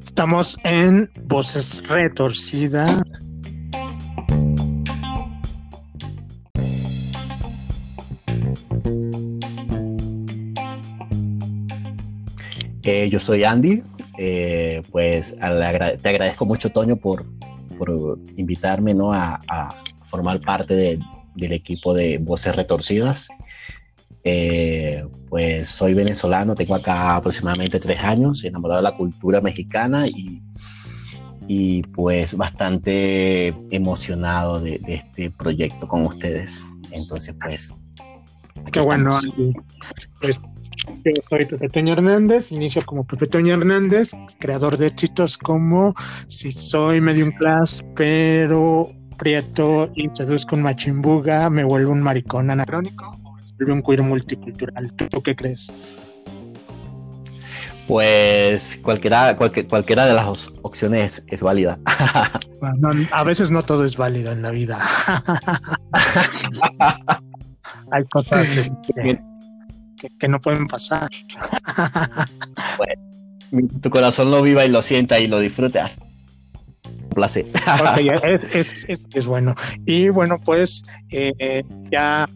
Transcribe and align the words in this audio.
Estamos 0.00 0.58
en 0.64 1.10
Voces 1.26 1.82
Retorcidas. 1.88 2.96
Eh, 12.82 13.08
yo 13.10 13.18
soy 13.18 13.44
Andy, 13.44 13.82
eh, 14.18 14.82
pues 14.90 15.36
te 15.36 16.08
agradezco 16.08 16.46
mucho, 16.46 16.70
Toño, 16.70 16.96
por, 16.96 17.26
por 17.76 18.18
invitarme 18.36 18.94
¿no? 18.94 19.12
a, 19.12 19.40
a 19.48 19.74
formar 20.04 20.40
parte 20.40 20.74
de, 20.74 20.98
del 21.34 21.52
equipo 21.52 21.94
de 21.94 22.18
Voces 22.18 22.54
Retorcidas. 22.54 23.28
Eh, 24.26 25.04
pues 25.28 25.68
soy 25.68 25.92
venezolano, 25.92 26.54
tengo 26.54 26.74
acá 26.74 27.16
aproximadamente 27.16 27.78
tres 27.78 28.00
años, 28.00 28.42
enamorado 28.44 28.80
de 28.80 28.90
la 28.90 28.96
cultura 28.96 29.42
mexicana 29.42 30.06
y, 30.06 30.42
y 31.46 31.82
pues 31.94 32.36
bastante 32.36 33.48
emocionado 33.70 34.60
de, 34.60 34.80
este 34.86 35.30
proyecto 35.30 35.86
con 35.88 36.06
ustedes. 36.06 36.68
Entonces, 36.90 37.36
pues... 37.40 37.72
Qué 38.72 38.80
bueno, 38.80 39.10
pues, 40.20 40.40
yo 41.04 41.12
soy 41.28 41.44
Pepe 41.44 41.68
Toño 41.68 41.92
Hernández, 41.94 42.50
inicio 42.50 42.82
como 42.84 43.04
Pepe 43.04 43.26
Toño 43.26 43.54
Hernández, 43.54 44.12
creador 44.38 44.76
de 44.76 44.86
éxitos 44.88 45.38
como 45.38 45.94
Si 46.28 46.50
soy 46.52 47.00
medium 47.00 47.32
class, 47.32 47.84
pero 47.94 48.88
prieto 49.16 49.90
y 49.94 50.08
seduzco 50.14 50.56
un 50.56 50.62
machimbuga, 50.62 51.50
me 51.50 51.64
vuelvo 51.64 51.92
un 51.92 52.02
maricón 52.02 52.50
anacrónico 52.50 53.16
un 53.72 53.82
queer 53.82 54.02
multicultural. 54.02 54.92
¿Tú 54.92 55.22
qué 55.22 55.34
crees? 55.36 55.68
Pues 57.86 58.80
cualquiera, 58.82 59.36
cualquiera 59.36 60.06
de 60.06 60.14
las 60.14 60.52
opciones 60.62 61.24
es 61.28 61.42
válida. 61.42 61.78
a 63.12 63.24
veces 63.24 63.50
no 63.50 63.62
todo 63.62 63.84
es 63.84 63.96
válido 63.96 64.32
en 64.32 64.40
la 64.42 64.50
vida. 64.50 64.78
Hay 67.90 68.04
cosas 68.04 68.56
este, 68.56 69.22
que, 70.18 70.28
no 70.28 70.40
pueden 70.40 70.66
pasar. 70.66 71.10
tu 73.82 73.90
corazón 73.90 74.30
lo 74.30 74.40
viva 74.42 74.64
y 74.64 74.70
lo 74.70 74.80
sienta 74.82 75.20
y 75.20 75.26
lo 75.26 75.38
disfrutas. 75.38 75.98
Un 77.14 77.16
placer. 77.16 77.46
es, 78.52 79.26
bueno. 79.26 79.54
Y 79.86 80.08
bueno, 80.08 80.40
pues 80.44 80.82
eh, 81.10 81.62
ya 81.92 82.26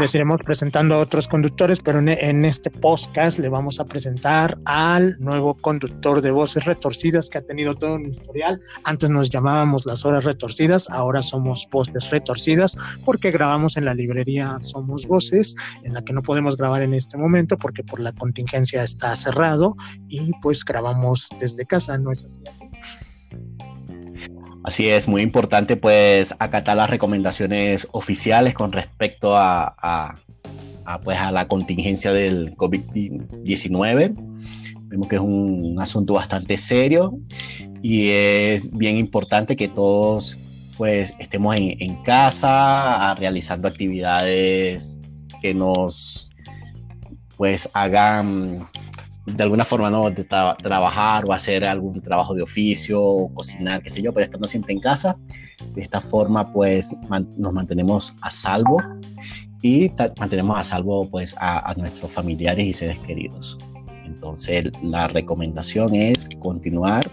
les 0.00 0.14
iremos 0.14 0.40
presentando 0.44 0.96
a 0.96 0.98
otros 0.98 1.28
conductores, 1.28 1.80
pero 1.80 1.98
en, 2.00 2.44
este 2.44 2.70
podcast 2.70 3.38
le 3.38 3.48
vamos 3.48 3.80
a 3.80 3.84
presentar 3.84 4.58
al 4.64 5.16
nuevo 5.18 5.54
conductor 5.54 6.20
de 6.20 6.30
Voces 6.30 6.64
Retorcidas 6.64 7.28
que 7.28 7.38
ha 7.38 7.42
tenido 7.42 7.74
todo 7.74 7.94
un 7.94 8.06
historial. 8.06 8.60
Antes 8.84 9.10
nos 9.10 9.30
llamábamos 9.30 9.86
Las 9.86 10.04
Horas 10.04 10.24
Retorcidas, 10.24 10.88
ahora 10.90 11.22
somos 11.22 11.66
Voces 11.70 12.10
Retorcidas 12.10 12.76
porque 13.04 13.30
grabamos 13.30 13.76
en 13.76 13.84
la 13.84 13.94
librería 13.94 14.56
Somos 14.60 15.06
Voces, 15.06 15.54
en 15.84 15.94
la 15.94 16.02
que 16.02 16.12
no 16.12 16.22
podemos 16.22 16.56
grabar 16.56 16.82
en 16.82 16.94
este 16.94 17.16
momento 17.16 17.56
porque 17.56 17.82
por 17.82 18.00
la 18.00 18.12
contingencia 18.12 18.82
está 18.82 19.14
cerrado 19.16 19.74
y 20.08 20.32
pues 20.42 20.64
grabamos 20.64 21.28
desde 21.38 21.64
casa, 21.66 21.96
¿no 21.98 22.12
es 22.12 22.24
así? 22.24 22.42
Así 24.68 24.86
es, 24.90 25.08
muy 25.08 25.22
importante 25.22 25.78
pues 25.78 26.34
acatar 26.40 26.76
las 26.76 26.90
recomendaciones 26.90 27.88
oficiales 27.92 28.52
con 28.52 28.70
respecto 28.70 29.32
a, 29.34 30.14
pues, 31.02 31.18
a 31.18 31.32
la 31.32 31.48
contingencia 31.48 32.12
del 32.12 32.54
COVID-19. 32.54 34.14
Vemos 34.82 35.08
que 35.08 35.16
es 35.16 35.22
un, 35.22 35.80
asunto 35.80 36.12
bastante 36.12 36.58
serio 36.58 37.18
y 37.80 38.10
es 38.10 38.76
bien 38.76 38.98
importante 38.98 39.56
que 39.56 39.68
todos 39.68 40.36
pues 40.76 41.16
estemos 41.18 41.56
en, 41.56 41.74
en 41.80 42.02
casa 42.02 43.14
realizando 43.14 43.68
actividades 43.68 45.00
que 45.40 45.54
nos 45.54 46.34
pues 47.38 47.70
hagan 47.72 48.68
de 49.34 49.42
alguna 49.42 49.64
forma, 49.64 49.90
¿no? 49.90 50.10
De 50.10 50.24
trabajar 50.24 51.24
o 51.26 51.32
hacer 51.32 51.64
algún 51.64 52.00
trabajo 52.00 52.34
de 52.34 52.42
oficio, 52.42 53.02
o 53.02 53.32
cocinar, 53.32 53.82
qué 53.82 53.90
sé 53.90 54.02
yo, 54.02 54.12
pero 54.12 54.24
estando 54.24 54.46
siempre 54.46 54.72
en 54.72 54.80
casa. 54.80 55.16
De 55.74 55.82
esta 55.82 56.00
forma, 56.00 56.52
pues, 56.52 56.96
nos 57.36 57.52
mantenemos 57.52 58.16
a 58.22 58.30
salvo 58.30 58.82
y 59.62 59.90
mantenemos 60.18 60.58
a 60.58 60.64
salvo, 60.64 61.08
pues, 61.08 61.36
a 61.38 61.74
nuestros 61.76 62.12
familiares 62.12 62.66
y 62.66 62.72
seres 62.72 62.98
queridos. 63.00 63.58
Entonces, 64.04 64.70
la 64.82 65.08
recomendación 65.08 65.94
es 65.94 66.30
continuar 66.40 67.10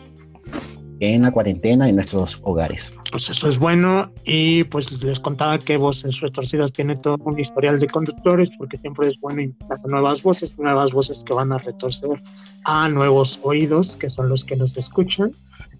en 0.99 1.23
la 1.23 1.31
cuarentena 1.31 1.89
en 1.89 1.95
nuestros 1.95 2.39
hogares. 2.43 2.93
Pues 3.11 3.29
eso 3.29 3.47
es 3.47 3.57
bueno 3.57 4.11
y 4.25 4.63
pues 4.65 5.03
les 5.03 5.19
contaba 5.19 5.57
que 5.59 5.77
Voces 5.77 6.19
Retorcidas 6.19 6.73
tiene 6.73 6.95
todo 6.95 7.17
un 7.23 7.39
historial 7.39 7.79
de 7.79 7.87
conductores 7.87 8.49
porque 8.57 8.77
siempre 8.77 9.09
es 9.09 9.19
bueno 9.19 9.41
invitar 9.41 9.77
nuevas 9.87 10.21
voces, 10.21 10.57
nuevas 10.57 10.91
voces 10.91 11.23
que 11.25 11.33
van 11.33 11.51
a 11.51 11.57
retorcer 11.57 12.21
a 12.65 12.89
nuevos 12.89 13.39
oídos 13.43 13.97
que 13.97 14.09
son 14.09 14.29
los 14.29 14.43
que 14.45 14.55
nos 14.55 14.77
escuchan 14.77 15.31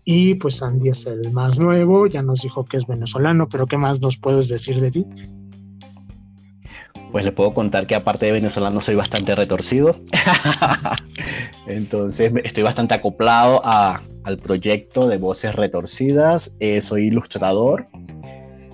y 0.05 0.35
pues 0.35 0.61
Andy 0.61 0.89
es 0.89 1.07
el 1.07 1.31
más 1.31 1.57
nuevo, 1.57 2.05
ya 2.05 2.21
nos 2.21 2.41
dijo 2.41 2.63
que 2.63 2.77
es 2.77 2.85
venezolano, 2.85 3.49
pero 3.49 3.65
¿qué 3.65 3.77
más 3.77 4.01
nos 4.01 4.17
puedes 4.17 4.47
decir 4.47 4.79
de 4.79 4.91
ti? 4.91 5.05
Pues 7.15 7.23
le 7.23 7.31
puedo 7.31 7.53
contar 7.53 7.87
que 7.87 7.95
aparte 7.95 8.25
de 8.25 8.33
venezolano 8.33 8.81
soy 8.81 8.95
bastante 8.95 9.35
retorcido. 9.35 9.97
Entonces 11.65 12.33
estoy 12.43 12.61
bastante 12.61 12.93
acoplado 12.93 13.61
a, 13.63 14.03
al 14.25 14.37
proyecto 14.37 15.07
de 15.07 15.15
Voces 15.15 15.55
Retorcidas. 15.55 16.57
Eh, 16.59 16.81
soy 16.81 17.05
ilustrador, 17.05 17.87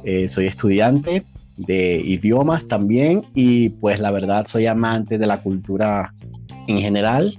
eh, 0.03 0.27
soy 0.27 0.47
estudiante 0.47 1.23
de 1.55 2.01
idiomas 2.03 2.67
también 2.67 3.27
y 3.35 3.69
pues 3.79 3.99
la 3.99 4.09
verdad 4.09 4.47
soy 4.47 4.65
amante 4.65 5.19
de 5.19 5.27
la 5.27 5.43
cultura 5.43 6.15
en 6.67 6.79
general, 6.79 7.37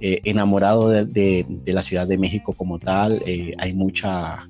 eh, 0.00 0.20
enamorado 0.24 0.90
de, 0.90 1.46
la 1.64 1.80
Ciudad 1.80 2.06
de 2.06 2.18
México 2.18 2.52
como 2.52 2.78
tal. 2.78 3.16
hay 3.56 3.72
mucha, 3.72 4.46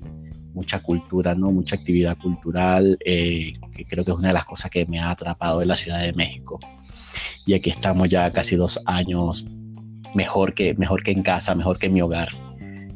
mucha 0.55 0.79
cultura, 0.79 1.35
¿no? 1.35 1.51
mucha 1.51 1.75
actividad 1.75 2.17
cultural, 2.17 2.97
que 3.03 3.83
creo 3.87 4.03
que 4.03 4.11
es 4.11 4.17
una 4.17 4.29
de 4.29 4.33
las 4.33 4.45
cosas 4.45 4.71
que 4.71 4.85
me 4.85 4.99
ha 4.99 5.11
atrapado 5.11 5.61
en 5.61 5.67
la 5.67 5.75
Ciudad 5.75 6.01
de 6.01 6.13
México. 6.13 6.59
Y 7.45 7.53
aquí 7.53 7.69
estamos 7.69 8.09
ya 8.09 8.31
casi 8.31 8.55
dos 8.55 8.81
años 8.85 9.45
mejor 10.15 10.53
que, 10.53 10.73
mejor 10.75 11.03
que 11.03 11.11
en 11.11 11.21
casa, 11.21 11.53
mejor 11.53 11.77
que 11.77 11.87
en 11.87 11.93
mi 11.93 12.01
hogar 12.01 12.29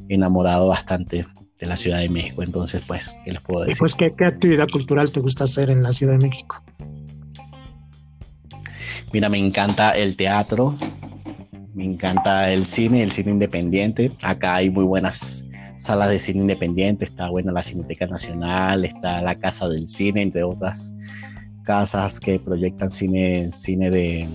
enamorado 0.07 0.69
bastante 0.69 1.27
de 1.59 1.67
la 1.67 1.75
Ciudad 1.75 1.99
de 1.99 2.09
México. 2.09 2.41
Entonces, 2.41 2.81
pues, 2.87 3.13
¿qué 3.25 3.33
les 3.33 3.41
puedo 3.41 3.65
decir? 3.65 3.77
pues, 3.77 3.95
¿qué, 3.95 4.25
actividad 4.25 4.67
cultural 4.69 5.11
te 5.11 5.19
gusta 5.19 5.43
hacer 5.43 5.69
en 5.69 5.83
la 5.83 5.93
Ciudad 5.93 6.13
de 6.13 6.19
México? 6.19 6.63
Mira, 9.11 9.27
me 9.27 9.37
encanta 9.37 9.91
el 9.91 10.15
teatro, 10.15 10.75
me 11.73 11.83
encanta 11.83 12.51
el 12.51 12.65
cine, 12.65 13.03
el 13.03 13.11
cine 13.11 13.31
independiente. 13.31 14.11
Acá 14.23 14.55
hay 14.55 14.69
muy 14.69 14.85
buenas 14.85 15.47
salas 15.79 16.09
de 16.09 16.19
cine 16.19 16.41
independiente, 16.41 17.05
está 17.05 17.29
buena 17.29 17.51
la 17.51 17.63
Cineteca 17.63 18.05
Nacional, 18.05 18.85
está 18.85 19.21
la 19.21 19.35
Casa 19.35 19.67
del 19.69 19.87
Cine, 19.87 20.21
entre 20.21 20.43
otras 20.43 20.93
casas 21.63 22.19
que 22.19 22.39
proyectan 22.39 22.89
cine, 22.89 23.49
cine 23.49 23.89
de, 23.89 24.27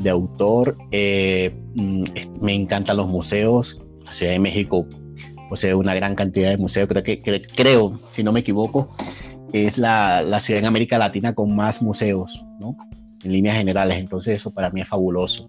de 0.00 0.10
autor. 0.10 0.78
Eh, 0.92 1.52
mm, 1.74 2.04
me 2.40 2.54
encantan 2.54 2.96
los 2.96 3.08
museos, 3.08 3.82
la 4.06 4.12
Ciudad 4.12 4.32
de 4.32 4.38
México 4.38 4.86
posee 5.48 5.74
una 5.74 5.94
gran 5.94 6.14
cantidad 6.14 6.50
de 6.50 6.58
museos, 6.58 6.88
creo 6.88 7.02
que, 7.02 7.20
creo, 7.20 7.98
si 8.10 8.22
no 8.22 8.32
me 8.32 8.40
equivoco, 8.40 8.94
es 9.52 9.78
la, 9.78 10.22
la, 10.22 10.40
ciudad 10.40 10.60
en 10.60 10.66
América 10.66 10.98
Latina 10.98 11.34
con 11.34 11.56
más 11.56 11.82
museos, 11.82 12.44
¿no? 12.60 12.76
En 13.24 13.32
líneas 13.32 13.56
generales, 13.56 13.98
entonces 13.98 14.36
eso 14.36 14.52
para 14.52 14.70
mí 14.70 14.82
es 14.82 14.88
fabuloso. 14.88 15.46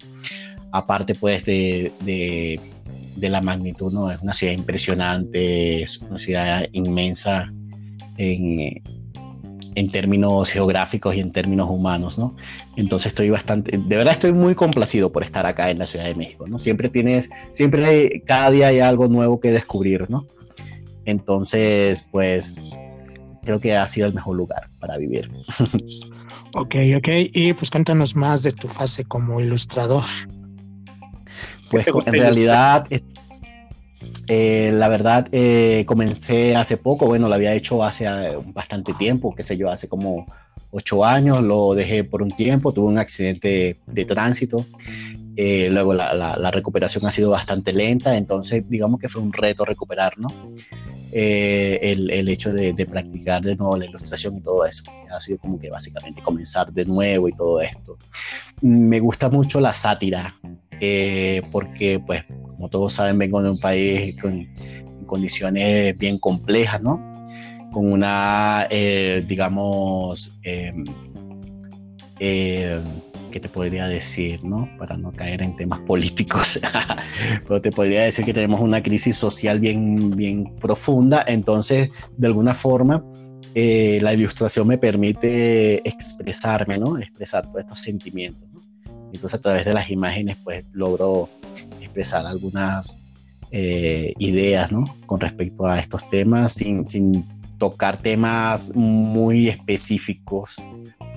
Aparte 0.72 1.16
pues 1.16 1.46
de, 1.46 1.92
de, 2.02 3.30
la 3.30 3.42
magnitud, 3.42 3.92
¿no? 3.94 4.10
Es 4.10 4.22
una 4.22 4.34
ciudad 4.34 4.54
impresionante, 4.54 5.84
es 5.84 6.02
una 6.02 6.18
ciudad 6.18 6.66
inmensa 6.72 7.52
en, 8.18 8.82
en 9.76 9.92
términos 9.92 10.52
geográficos 10.52 11.16
y 11.16 11.20
en 11.20 11.32
términos 11.32 11.70
humanos, 11.70 12.18
¿no? 12.18 12.36
Entonces 12.76 13.08
estoy 13.08 13.30
bastante, 13.30 13.78
de 13.78 13.96
verdad 13.96 14.14
estoy 14.14 14.32
muy 14.32 14.56
complacido 14.56 15.12
por 15.12 15.24
estar 15.24 15.46
acá 15.46 15.72
en 15.72 15.80
la 15.80 15.86
Ciudad 15.86 16.06
de 16.06 16.16
México, 16.16 16.48
¿no? 16.48 16.60
Siempre 16.60 16.90
tienes, 16.90 17.30
siempre 17.52 18.22
cada 18.26 18.52
día 18.52 18.68
hay 18.68 18.80
algo 18.80 19.08
nuevo 19.08 19.40
que 19.40 19.52
descubrir, 19.52 20.10
¿no? 20.10 20.26
Entonces, 21.06 22.08
pues 22.12 22.62
creo 23.44 23.60
que 23.60 23.76
ha 23.76 23.88
sido 23.88 24.08
el 24.08 24.14
mejor 24.14 24.36
lugar 24.36 24.70
para 24.80 24.98
vivir. 24.98 25.30
Ok, 26.56 26.76
ok. 26.98 27.08
Y 27.32 27.54
pues 27.54 27.70
cuéntanos 27.70 28.16
más 28.16 28.42
de 28.42 28.52
tu 28.52 28.68
fase 28.68 29.06
como 29.06 29.40
ilustrador. 29.40 30.04
Pues 31.70 31.88
en 32.08 32.14
realidad 32.14 32.86
eh, 34.32 34.72
la 34.72 34.88
verdad, 34.90 35.28
eh, 35.32 35.84
comencé 35.88 36.56
hace 36.56 36.78
poco, 36.78 37.08
bueno, 37.08 37.28
lo 37.28 37.34
había 37.34 37.56
hecho 37.56 37.84
hace 37.84 38.06
bastante 38.54 38.94
tiempo, 38.94 39.34
qué 39.34 39.42
sé 39.42 39.58
yo, 39.58 39.72
hace 39.72 39.88
como 39.88 40.28
ocho 40.70 41.04
años, 41.04 41.42
lo 41.42 41.74
dejé 41.74 42.04
por 42.04 42.22
un 42.22 42.30
tiempo, 42.30 42.72
tuve 42.72 42.90
un 42.90 43.00
accidente 43.00 43.80
de 43.88 44.06
tránsito, 44.06 44.68
luego 45.36 45.96
la, 45.96 46.14
la, 46.14 46.52
recuperación 46.52 47.08
ha 47.08 47.12
sido 47.12 47.32
bastante 47.32 47.74
lenta, 47.74 48.18
entonces 48.18 48.70
digamos 48.70 49.00
que 49.00 49.10
fue 49.10 49.22
un 49.22 49.34
reto 49.34 49.66
recuperar, 49.66 50.20
¿no? 50.20 50.28
el, 51.12 52.12
el, 52.12 52.30
hecho 52.30 52.54
de, 52.54 52.74
de, 52.74 52.86
practicar 52.86 53.42
de 53.42 53.56
nuevo 53.56 53.78
la 53.78 53.86
ilustración 53.86 54.38
y 54.38 54.42
todo 54.42 54.64
eso. 54.64 54.84
Ha 55.12 55.20
sido 55.20 55.40
como 55.40 55.60
que 55.60 55.72
básicamente 55.72 56.22
comenzar 56.22 56.72
de 56.72 56.86
nuevo 56.86 57.28
y 57.28 57.34
todo 57.34 57.62
esto. 57.62 57.98
Me 58.62 59.00
gusta 59.00 59.28
mucho 59.30 59.60
la 59.60 59.74
sátira, 59.74 60.36
eh, 60.82 61.42
porque 61.52 62.00
pues 62.00 62.24
como 62.26 62.70
todos 62.70 62.94
saben 62.94 63.18
vengo 63.18 63.42
de 63.42 63.52
un 63.52 63.60
país 63.60 64.20
con 64.22 64.48
condiciones 65.06 65.98
bien 66.00 66.18
complejas, 66.20 66.82
¿no? 66.82 67.02
Con 67.72 67.92
una, 67.92 68.68
eh, 68.70 69.24
digamos, 69.28 70.40
eh, 70.44 70.74
¿qué 72.20 73.40
te 73.40 73.50
podría 73.50 73.88
decir, 73.88 74.44
no? 74.44 74.70
Para 74.78 74.98
no 74.98 75.12
caer 75.12 75.42
en 75.42 75.56
temas 75.56 75.80
políticos, 75.82 76.60
pero 77.48 77.62
te 77.62 77.72
podría 77.72 78.04
decir 78.04 78.26
que 78.26 78.34
tenemos 78.34 78.60
una 78.62 78.84
crisis 78.84 79.16
social 79.16 79.60
bien, 79.60 80.12
bien 80.12 80.56
profunda, 80.56 81.24
entonces, 81.28 81.90
de 82.18 82.28
alguna 82.28 82.54
forma, 82.54 83.04
la 83.56 84.14
ilustración 84.14 84.68
me 84.68 84.78
permite 84.78 85.88
expresarme, 85.88 86.78
¿no? 86.78 86.98
Expresar 86.98 87.44
todos 87.44 87.60
estos 87.60 87.80
sentimientos. 87.80 88.49
Entonces 89.14 89.34
a 89.34 89.42
través 89.42 89.66
de 89.66 89.74
las 89.74 89.90
imágenes 89.90 90.38
pues 90.44 90.66
logro 90.74 91.30
expresar 91.80 92.26
algunas 92.26 93.00
eh, 93.52 94.14
ideas 94.20 94.72
¿no? 94.72 94.86
con 95.06 95.20
respecto 95.20 95.66
a 95.66 95.80
estos 95.80 96.10
temas 96.10 96.54
sin, 96.54 96.88
sin, 96.88 97.26
tocar 97.58 97.98
temas 97.98 98.74
muy 98.74 99.50
específicos 99.50 100.56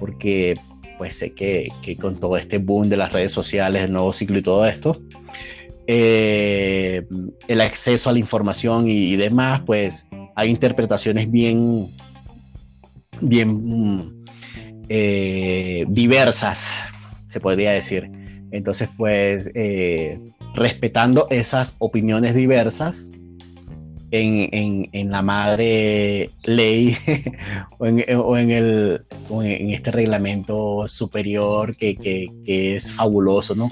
porque 0.01 0.59
pues 0.99 1.17
sé 1.17 1.35
que, 1.35 1.69
que, 1.83 1.97
con 1.97 2.19
todo 2.19 2.37
este 2.37 2.59
boom 2.59 2.89
de 2.89 2.97
las 2.97 3.13
redes 3.13 3.31
sociales, 3.31 3.85
el 3.85 3.93
nuevo 3.93 4.13
ciclo 4.13 4.39
y 4.39 4.43
todo 4.43 4.67
esto, 4.67 5.01
eh, 5.87 7.07
el 7.49 7.61
acceso 7.61 8.09
a 8.09 8.13
la 8.13 8.19
información 8.19 8.89
y, 8.89 9.17
demás, 9.17 9.63
pues 9.67 10.09
hay 10.35 10.51
interpretaciones 10.51 11.31
bien, 11.31 11.89
bien 13.21 14.25
eh, 14.89 15.85
diversas 15.89 16.92
se 17.33 17.41
podría 17.41 17.73
decir. 17.73 18.11
Entonces, 18.51 18.91
pues, 18.97 19.51
eh, 19.55 20.21
respetando 20.55 21.27
esas 21.31 21.77
opiniones 21.79 22.35
diversas 22.35 23.11
en, 24.11 24.91
en, 24.93 25.11
la 25.11 25.23
madre 25.23 26.29
ley 26.43 26.95
o, 27.79 27.87
en, 27.87 28.05
o, 28.17 28.37
en, 28.37 28.51
el, 28.51 29.07
en 29.31 29.71
este 29.71 29.91
reglamento 29.91 30.87
superior 30.87 31.75
que, 31.75 31.97
que, 31.97 32.77
es 32.77 32.93
fabuloso, 32.93 33.55
¿no? 33.55 33.71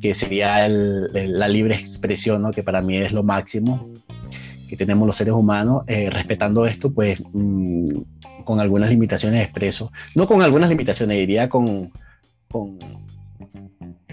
Que 0.00 0.14
sería 0.14 0.66
la 0.68 1.48
libre 1.48 1.74
expresión, 1.74 2.40
¿no? 2.40 2.50
Que 2.50 2.62
para 2.62 2.80
mí 2.80 2.96
es 2.96 3.12
lo 3.12 3.22
máximo 3.22 3.92
que 4.66 4.76
tenemos 4.78 5.06
los 5.06 5.16
seres 5.16 5.34
humanos. 5.34 5.82
Eh, 5.86 6.08
respetando 6.08 6.64
esto, 6.64 6.94
pues, 6.94 7.22
mm, 7.34 7.84
con 8.44 8.58
algunas 8.58 8.88
limitaciones 8.88 9.42
expreso. 9.42 9.92
No 10.14 10.26
con 10.26 10.40
algunas 10.40 10.70
limitaciones, 10.70 11.18
diría 11.18 11.50
con 11.50 11.92
con, 12.52 12.78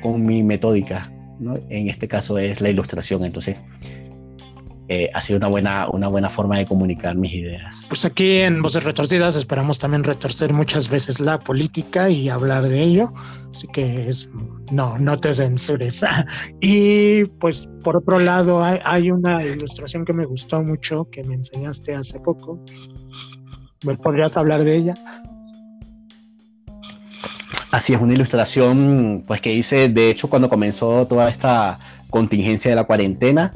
con 0.02 0.26
mi 0.26 0.42
metódica, 0.42 1.12
¿no? 1.40 1.56
En 1.70 1.90
este 1.90 2.08
caso 2.08 2.38
es 2.38 2.62
la 2.62 2.70
ilustración, 2.70 3.26
entonces 3.26 3.62
eh, 4.92 5.08
ha 5.14 5.22
sido 5.22 5.38
una 5.38 5.48
buena, 5.48 5.88
una 5.90 6.08
buena 6.08 6.30
forma 6.30 6.58
de 6.58 6.66
comunicar 6.66 7.16
mis 7.16 7.34
ideas. 7.34 7.86
Pues 7.90 8.06
aquí 8.06 8.38
en 8.38 8.62
Voces 8.64 8.84
Retorcidas 8.84 9.36
esperamos 9.36 9.78
también 9.78 10.04
retorcer 10.04 10.52
muchas 10.52 10.90
veces 10.90 11.20
la 11.20 11.40
política 11.40 12.10
y 12.10 12.28
hablar 12.28 12.64
de 12.68 12.82
ello, 12.82 13.14
así 13.54 13.68
que 13.68 14.10
es, 14.10 14.28
no, 14.72 14.98
no 14.98 15.20
te 15.20 15.32
censures. 15.32 16.04
y 16.62 17.26
pues 17.26 17.70
por 17.84 17.98
otro 17.98 18.18
lado 18.18 18.64
hay, 18.64 18.80
hay 18.84 19.12
una 19.12 19.46
ilustración 19.46 20.06
que 20.06 20.14
me 20.14 20.26
gustó 20.26 20.64
mucho, 20.64 21.08
que 21.12 21.24
me 21.24 21.36
enseñaste 21.36 21.94
hace 21.94 22.20
poco. 22.22 22.60
¿Me 23.86 23.96
podrías 23.96 24.38
hablar 24.38 24.64
de 24.64 24.76
ella? 24.76 24.94
Así 27.72 27.94
es, 27.94 28.02
una 28.02 28.14
ilustración 28.14 29.24
pues 29.28 29.42
que 29.42 29.54
hice, 29.54 29.90
de 29.90 30.10
hecho, 30.10 30.30
cuando 30.30 30.50
comenzó 30.50 31.08
toda 31.08 31.30
esta 31.30 31.80
contingencia 32.10 32.72
de 32.72 32.76
la 32.76 32.84
cuarentena. 32.84 33.54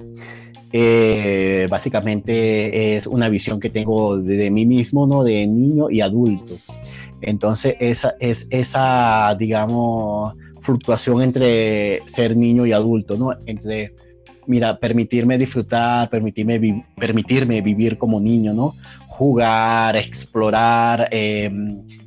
Eh, 0.76 1.68
básicamente 1.70 2.96
es 2.96 3.06
una 3.06 3.30
visión 3.30 3.60
que 3.60 3.70
tengo 3.70 4.18
de, 4.18 4.50
mí 4.50 4.66
mismo, 4.66 5.06
¿no? 5.06 5.24
De 5.24 5.46
niño 5.46 5.90
y 5.90 6.02
adulto. 6.02 6.58
Entonces, 7.22 7.76
esa 7.80 8.16
es 8.20 8.48
esa, 8.52 9.36
digamos, 9.38 10.36
fluctuación 10.62 11.22
entre 11.22 12.02
ser 12.08 12.36
niño 12.36 12.66
y 12.66 12.72
adulto, 12.72 13.18
¿no? 13.18 13.36
Entre, 13.46 13.94
mira, 14.48 14.78
permitirme 14.80 15.38
disfrutar, 15.38 16.10
permitirme, 16.10 16.86
permitirme 16.98 17.62
vivir 17.62 17.98
como 17.98 18.20
niño, 18.20 18.54
¿no? 18.54 18.76
Jugar, 19.16 19.96
explorar, 19.96 21.08
eh, 21.12 21.52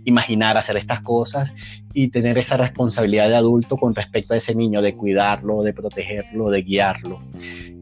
imaginar 0.05 0.57
hacer 0.57 0.77
estas 0.77 1.03
cosas 1.03 1.55
y 1.95 2.09
tener 2.09 2.37
esa 2.37 2.57
responsabilidad 2.57 3.29
de 3.29 3.37
adulto 3.37 3.77
con 3.77 3.95
respecto 3.95 4.35
a 4.35 4.37
ese 4.37 4.57
niño, 4.57 4.83
de 4.83 4.97
cuidarlo, 4.97 5.63
de 5.63 5.73
protegerlo, 5.73 6.51
de 6.51 6.63
guiarlo. 6.63 7.21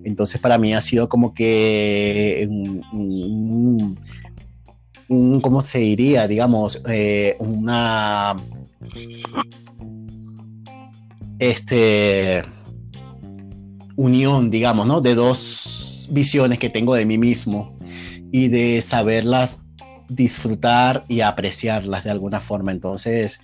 Entonces 0.04 0.38
para 0.42 0.58
mí 0.58 0.74
ha 0.74 0.82
sido 0.82 1.08
como 1.08 1.32
que 1.32 2.46
un, 2.92 3.98
¿cómo 5.40 5.62
se 5.62 5.78
diría? 5.78 6.28
Digamos, 6.28 6.82
eh, 6.86 7.34
una... 7.38 8.36
Este 11.38 12.44
unión, 13.96 14.50
digamos, 14.50 14.86
¿no? 14.86 15.00
De 15.00 15.14
dos 15.14 16.08
visiones 16.10 16.58
que 16.58 16.68
tengo 16.68 16.94
de 16.94 17.06
mí 17.06 17.16
mismo 17.16 17.73
y 18.34 18.48
de 18.48 18.82
saberlas 18.82 19.68
disfrutar 20.08 21.04
y 21.06 21.20
apreciarlas 21.20 22.02
de 22.02 22.10
alguna 22.10 22.40
forma. 22.40 22.72
Entonces, 22.72 23.40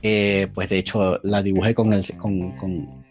eh, 0.00 0.48
pues 0.54 0.70
de 0.70 0.78
hecho 0.78 1.20
la 1.22 1.42
dibujé 1.42 1.74
con, 1.74 1.92
el, 1.92 2.02
con, 2.16 2.56
con, 2.56 3.04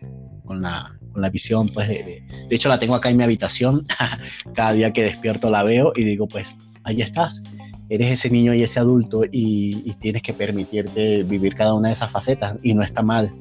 la, 0.59 0.97
con 1.11 1.21
la, 1.21 1.29
visión, 1.29 1.67
pues 1.67 1.87
de, 1.87 2.23
de, 2.49 2.55
hecho 2.55 2.67
la 2.67 2.79
tengo 2.79 2.95
acá 2.95 3.11
en 3.11 3.17
mi 3.17 3.23
habitación, 3.23 3.83
cada 4.55 4.73
día 4.73 4.91
que 4.91 5.03
despierto 5.03 5.51
la 5.51 5.61
veo 5.61 5.93
y 5.95 6.03
digo, 6.03 6.27
pues 6.27 6.55
ahí 6.83 7.03
estás, 7.03 7.43
eres 7.89 8.11
ese 8.11 8.31
niño 8.31 8.55
y 8.55 8.63
ese 8.63 8.79
adulto 8.79 9.21
y, 9.31 9.93
tienes 9.99 10.23
que 10.23 10.33
permitirte 10.33 11.21
vivir 11.21 11.53
cada 11.53 11.75
una 11.75 11.89
de 11.89 11.93
esas 11.93 12.11
facetas 12.11 12.57
y 12.63 12.73
no 12.73 12.81
está 12.81 13.03
mal. 13.03 13.31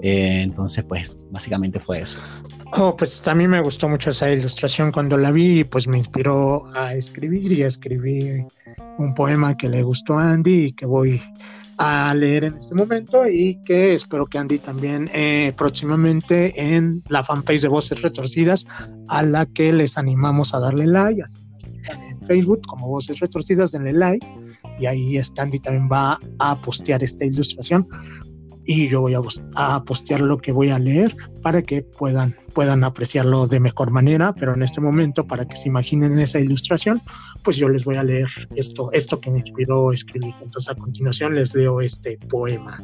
Eh, 0.00 0.40
entonces, 0.40 0.84
pues 0.84 1.18
básicamente 1.30 1.78
fue 1.78 2.00
eso. 2.00 2.18
Oh, 2.72 2.96
pues 2.96 3.26
a 3.28 3.34
mí 3.34 3.46
me 3.46 3.60
gustó 3.60 3.88
mucho 3.88 4.10
esa 4.10 4.30
ilustración 4.30 4.90
cuando 4.90 5.16
la 5.16 5.30
vi, 5.30 5.64
pues 5.64 5.86
me 5.86 5.98
inspiró 5.98 6.66
a 6.74 6.94
escribir 6.94 7.52
y 7.52 7.62
a 7.62 7.68
escribir 7.68 8.46
un 8.98 9.14
poema 9.14 9.56
que 9.56 9.68
le 9.68 9.82
gustó 9.82 10.18
a 10.18 10.32
Andy 10.32 10.66
y 10.66 10.72
que 10.72 10.86
voy 10.86 11.22
a 11.78 12.14
leer 12.14 12.44
en 12.44 12.54
este 12.54 12.74
momento 12.74 13.28
y 13.28 13.60
que 13.64 13.94
espero 13.94 14.26
que 14.26 14.38
Andy 14.38 14.58
también 14.58 15.10
eh, 15.12 15.52
próximamente 15.56 16.74
en 16.74 17.02
la 17.08 17.24
fanpage 17.24 17.62
de 17.62 17.68
Voces 17.68 18.00
Retorcidas 18.00 18.66
a 19.08 19.22
la 19.22 19.46
que 19.46 19.72
les 19.72 19.98
animamos 19.98 20.54
a 20.54 20.60
darle 20.60 20.86
like 20.86 21.24
en 21.90 22.20
Facebook 22.26 22.62
como 22.66 22.88
Voces 22.88 23.18
Retorcidas 23.18 23.72
denle 23.72 23.92
like 23.92 24.26
y 24.78 24.86
ahí 24.86 25.16
está 25.16 25.42
Andy 25.42 25.58
también 25.58 25.88
va 25.90 26.18
a 26.38 26.60
postear 26.60 27.02
esta 27.02 27.24
ilustración 27.24 27.88
y 28.66 28.88
yo 28.88 29.00
voy 29.02 29.14
a, 29.14 29.20
a, 29.56 29.84
postear 29.84 30.20
lo 30.20 30.38
que 30.38 30.52
voy 30.52 30.70
a 30.70 30.78
leer 30.78 31.14
para 31.42 31.60
que 31.60 31.82
puedan, 31.82 32.34
puedan 32.54 32.84
apreciarlo 32.84 33.46
de 33.46 33.60
mejor 33.60 33.90
manera, 33.90 34.34
pero 34.34 34.54
en 34.54 34.62
este 34.62 34.80
momento 34.80 35.26
para 35.26 35.44
que 35.44 35.56
se 35.56 35.68
imaginen 35.68 36.18
esa 36.18 36.40
ilustración, 36.40 37.02
pues 37.42 37.56
yo 37.56 37.68
les 37.68 37.84
voy 37.84 37.96
a 37.96 38.04
leer 38.04 38.28
esto, 38.56 38.90
esto 38.92 39.20
que 39.20 39.30
me 39.30 39.40
inspiró 39.40 39.90
a 39.90 39.94
escribir. 39.94 40.34
Entonces 40.40 40.70
a 40.70 40.74
continuación 40.74 41.34
les 41.34 41.54
leo 41.54 41.80
este 41.80 42.16
poema. 42.28 42.78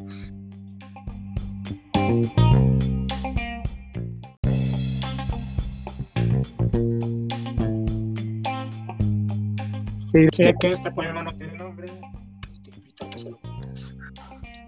Sí, 10.09 10.27
sé 10.33 10.55
que 10.61 10.73
este 10.73 10.91
poema 10.91 11.23
no 11.23 11.35
tiene 11.37 11.57
nombre, 11.57 11.87
te 12.63 12.71
invito 12.77 13.07
a 13.07 13.11
que 13.11 13.19
se 13.19 13.31
lo 13.31 13.39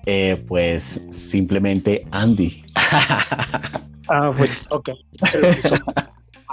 eh, 0.06 0.44
pues 0.48 1.06
simplemente 1.10 2.06
Andy. 2.10 2.64
ah, 4.12 4.32
pues 4.36 4.68
ok. 4.70 4.90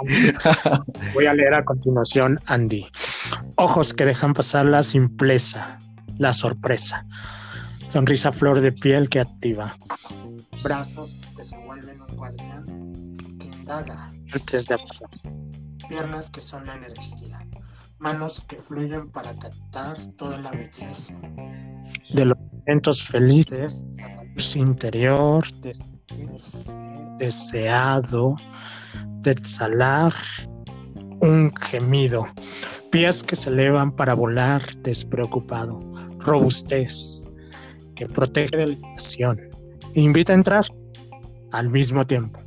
Voy 1.14 1.26
a 1.26 1.34
leer 1.34 1.54
a 1.54 1.64
continuación 1.64 2.40
Andy. 2.46 2.86
Ojos 3.56 3.92
que 3.92 4.06
dejan 4.06 4.32
pasar 4.32 4.64
la 4.66 4.82
simpleza, 4.82 5.78
la 6.18 6.32
sorpresa. 6.32 7.04
Sonrisa 7.88 8.32
flor 8.32 8.60
de 8.60 8.72
piel 8.72 9.08
que 9.08 9.20
activa. 9.20 9.76
Brazos 10.62 11.32
que 11.36 11.42
se 11.42 11.56
vuelven 11.58 12.00
un 12.00 12.16
guardián 12.16 12.64
que 13.38 13.46
indaga 13.46 14.10
antes 14.32 14.68
de 14.68 14.78
pasar. 14.78 15.10
piernas 15.88 16.30
que 16.30 16.40
son 16.40 16.66
la 16.66 16.76
energía, 16.76 17.46
manos 17.98 18.40
que 18.40 18.56
fluyen 18.56 19.10
para 19.10 19.36
captar 19.38 19.96
toda 20.16 20.38
la 20.38 20.52
belleza 20.52 21.14
de 22.14 22.24
los 22.24 22.38
momentos 22.38 23.02
felices, 23.02 23.84
la 23.98 24.24
luz 24.24 24.56
interior, 24.56 25.44
de 25.60 25.74
sentirse 25.74 26.89
deseado, 27.20 28.34
de 29.22 29.30
exhalar 29.32 30.12
un 31.20 31.52
gemido, 31.60 32.26
pies 32.90 33.22
que 33.22 33.36
se 33.36 33.50
elevan 33.50 33.92
para 33.92 34.14
volar 34.14 34.62
despreocupado, 34.82 35.78
robustez 36.18 37.28
que 37.94 38.06
protege 38.06 38.56
de 38.56 38.66
la 38.68 38.88
acción, 38.92 39.38
invita 39.94 40.32
a 40.32 40.36
entrar 40.36 40.64
al 41.52 41.68
mismo 41.68 42.06
tiempo. 42.06 42.40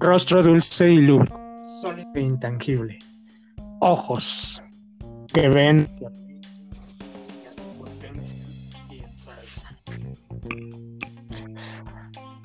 Rostro 0.00 0.42
dulce 0.42 0.92
y 0.92 1.00
lúbrico, 1.00 1.40
sólido 1.80 2.10
e 2.14 2.20
intangible. 2.20 2.98
Ojos 3.80 4.60
que 5.32 5.48
ven 5.48 5.88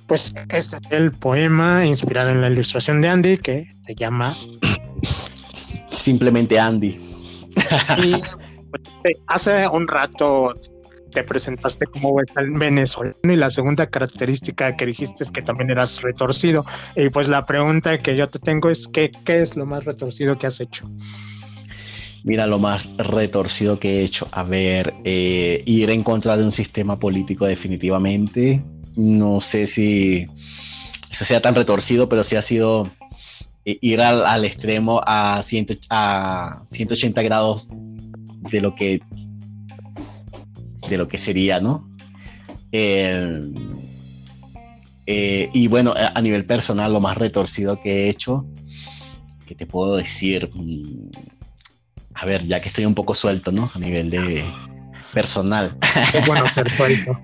Pues 0.10 0.34
este 0.50 0.58
es 0.58 0.76
el 0.90 1.12
poema 1.12 1.86
inspirado 1.86 2.32
en 2.32 2.42
la 2.42 2.50
ilustración 2.50 3.00
de 3.00 3.10
Andy 3.10 3.38
que 3.38 3.72
se 3.86 3.94
llama 3.94 4.36
Simplemente 5.92 6.60
Andy. 6.60 6.98
y, 8.04 8.16
pues, 8.72 9.18
hace 9.28 9.68
un 9.68 9.88
rato 9.88 10.56
te 11.12 11.24
presentaste 11.24 11.86
como 11.86 12.16
venezolano 12.56 13.16
y 13.24 13.36
la 13.36 13.52
segunda 13.52 13.86
característica 13.86 14.76
que 14.76 14.88
dijiste 14.88 15.24
es 15.24 15.30
que 15.30 15.44
también 15.44 15.70
eras 15.70 16.02
retorcido. 16.02 16.66
Y 16.96 17.10
pues 17.10 17.28
la 17.28 17.46
pregunta 17.46 17.96
que 18.00 18.16
yo 18.16 18.28
te 18.28 18.40
tengo 18.40 18.72
es 18.72 18.88
que, 18.88 19.12
¿qué 19.26 19.44
es 19.44 19.56
lo 19.56 19.68
más 19.68 19.86
retorcido 19.86 20.40
que 20.40 20.48
has 20.48 20.60
hecho? 20.60 20.90
Mira, 22.24 22.48
lo 22.48 22.58
más 22.58 22.98
retorcido 22.98 23.80
que 23.80 24.00
he 24.00 24.04
hecho, 24.04 24.28
a 24.32 24.42
ver, 24.42 24.92
eh, 25.04 25.62
ir 25.68 25.92
en 25.92 26.02
contra 26.02 26.36
de 26.36 26.44
un 26.44 26.52
sistema 26.52 26.98
político 26.98 27.46
definitivamente. 27.46 28.64
No 28.96 29.40
sé 29.40 29.68
si 29.68 30.28
eso 31.12 31.26
sea 31.26 31.42
tan 31.42 31.56
retorcido, 31.56 32.10
pero 32.10 32.24
sí 32.24 32.36
ha 32.36 32.42
sido 32.42 32.90
eh, 33.66 33.78
ir 33.82 34.02
al, 34.02 34.46
extremo 34.46 35.02
a, 35.06 35.40
a 35.40 36.64
180 36.66 37.22
grados 37.22 37.70
de 38.52 38.62
lo 38.62 38.76
que 38.76 39.02
de 40.90 40.98
lo 40.98 41.08
que 41.08 41.18
sería, 41.18 41.60
¿no? 41.60 41.88
Eh, 42.72 43.42
eh, 45.06 45.50
y 45.54 45.68
bueno, 45.68 45.94
a 45.96 46.22
nivel 46.22 46.46
personal, 46.46 46.94
lo 46.94 47.00
más 47.00 47.18
retorcido 47.18 47.80
que 47.80 48.06
he 48.06 48.10
hecho, 48.10 48.46
que 49.48 49.56
te 49.56 49.66
puedo 49.66 49.98
decir, 49.98 50.50
mm, 50.54 51.10
a 52.14 52.26
ver, 52.26 52.46
ya 52.46 52.62
que 52.62 52.70
estoy 52.70 52.86
un 52.86 52.96
poco 52.96 53.16
suelto, 53.16 53.52
¿no? 53.52 53.72
A 53.74 53.80
nivel 53.80 54.10
de 54.10 54.44
personal. 55.14 55.76
Es 56.14 56.26
bueno 56.26 56.46
ser 56.48 56.70
suelto. 56.76 57.20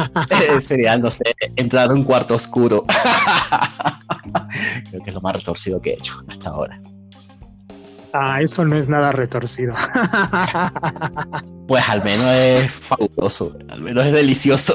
Sería, 0.60 0.96
no 0.96 1.12
sé, 1.12 1.24
entrar 1.56 1.90
a 1.90 1.94
un 1.94 2.04
cuarto 2.04 2.34
oscuro. 2.34 2.84
Creo 4.90 5.02
que 5.02 5.10
es 5.10 5.14
lo 5.14 5.20
más 5.20 5.36
retorcido 5.36 5.80
que 5.80 5.90
he 5.90 5.94
hecho 5.94 6.22
hasta 6.28 6.50
ahora. 6.50 6.80
Ah, 8.12 8.40
eso 8.40 8.64
no 8.64 8.76
es 8.76 8.88
nada 8.88 9.12
retorcido. 9.12 9.74
Pues 11.68 11.84
al 11.86 12.02
menos 12.02 12.24
es 12.24 12.66
fabuloso, 12.88 13.54
al 13.68 13.82
menos 13.82 14.06
es 14.06 14.12
delicioso. 14.12 14.74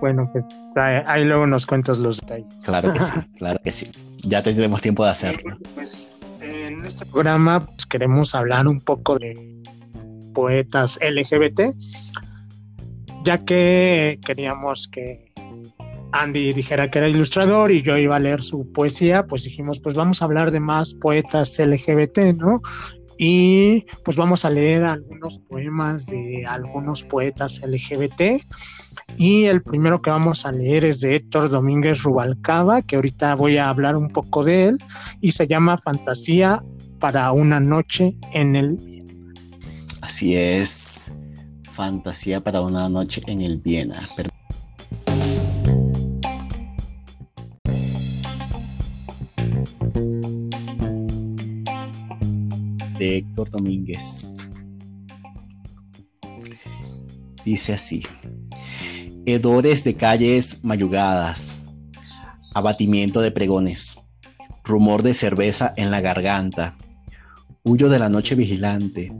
Bueno, 0.00 0.30
pues 0.32 0.44
ahí 0.76 1.24
luego 1.24 1.44
nos 1.48 1.66
cuentas 1.66 1.98
los 1.98 2.20
detalles. 2.20 2.46
Claro 2.64 2.92
que 2.92 3.00
sí, 3.00 3.12
claro 3.36 3.58
que 3.64 3.72
sí. 3.72 3.90
Ya 4.22 4.44
tendremos 4.44 4.80
tiempo 4.80 5.04
de 5.04 5.10
hacerlo. 5.10 5.58
Pues 5.74 6.23
en 6.66 6.84
este 6.84 7.06
programa 7.06 7.66
pues, 7.66 7.86
queremos 7.86 8.34
hablar 8.34 8.66
un 8.66 8.80
poco 8.80 9.18
de 9.18 9.62
poetas 10.34 10.98
LGBT, 11.00 11.74
ya 13.24 13.38
que 13.38 14.18
queríamos 14.24 14.88
que 14.88 15.32
Andy 16.12 16.52
dijera 16.52 16.90
que 16.90 16.98
era 16.98 17.08
ilustrador 17.08 17.70
y 17.70 17.82
yo 17.82 17.96
iba 17.96 18.16
a 18.16 18.20
leer 18.20 18.42
su 18.42 18.70
poesía, 18.72 19.26
pues 19.26 19.44
dijimos, 19.44 19.80
pues 19.80 19.94
vamos 19.94 20.22
a 20.22 20.24
hablar 20.26 20.50
de 20.50 20.60
más 20.60 20.94
poetas 20.94 21.58
LGBT, 21.58 22.36
¿no? 22.36 22.60
Y 23.18 23.86
pues 24.04 24.16
vamos 24.16 24.44
a 24.44 24.50
leer 24.50 24.84
algunos 24.84 25.38
poemas 25.48 26.06
de 26.06 26.44
algunos 26.46 27.02
poetas 27.04 27.62
LGBT. 27.64 28.42
Y 29.16 29.44
el 29.44 29.62
primero 29.62 30.02
que 30.02 30.10
vamos 30.10 30.44
a 30.44 30.52
leer 30.52 30.84
es 30.84 31.00
de 31.00 31.16
Héctor 31.16 31.50
Domínguez 31.50 32.02
Rubalcaba, 32.02 32.82
que 32.82 32.96
ahorita 32.96 33.34
voy 33.34 33.58
a 33.58 33.68
hablar 33.68 33.96
un 33.96 34.10
poco 34.10 34.42
de 34.42 34.66
él, 34.66 34.78
y 35.20 35.32
se 35.32 35.46
llama 35.46 35.78
Fantasía 35.78 36.58
para 36.98 37.30
una 37.32 37.60
noche 37.60 38.16
en 38.32 38.56
el 38.56 38.94
Así 40.04 40.36
es, 40.36 41.12
Fantasía 41.70 42.38
para 42.44 42.60
una 42.60 42.90
noche 42.90 43.22
en 43.26 43.40
el 43.40 43.58
Viena. 43.58 44.06
De 53.04 53.18
Héctor 53.18 53.50
Domínguez. 53.50 54.50
Dice 57.44 57.74
así, 57.74 58.02
hedores 59.26 59.84
de 59.84 59.94
calles 59.94 60.64
mayugadas, 60.64 61.60
abatimiento 62.54 63.20
de 63.20 63.30
pregones, 63.30 64.02
rumor 64.64 65.02
de 65.02 65.12
cerveza 65.12 65.74
en 65.76 65.90
la 65.90 66.00
garganta, 66.00 66.78
huyo 67.62 67.90
de 67.90 67.98
la 67.98 68.08
noche 68.08 68.34
vigilante, 68.34 69.12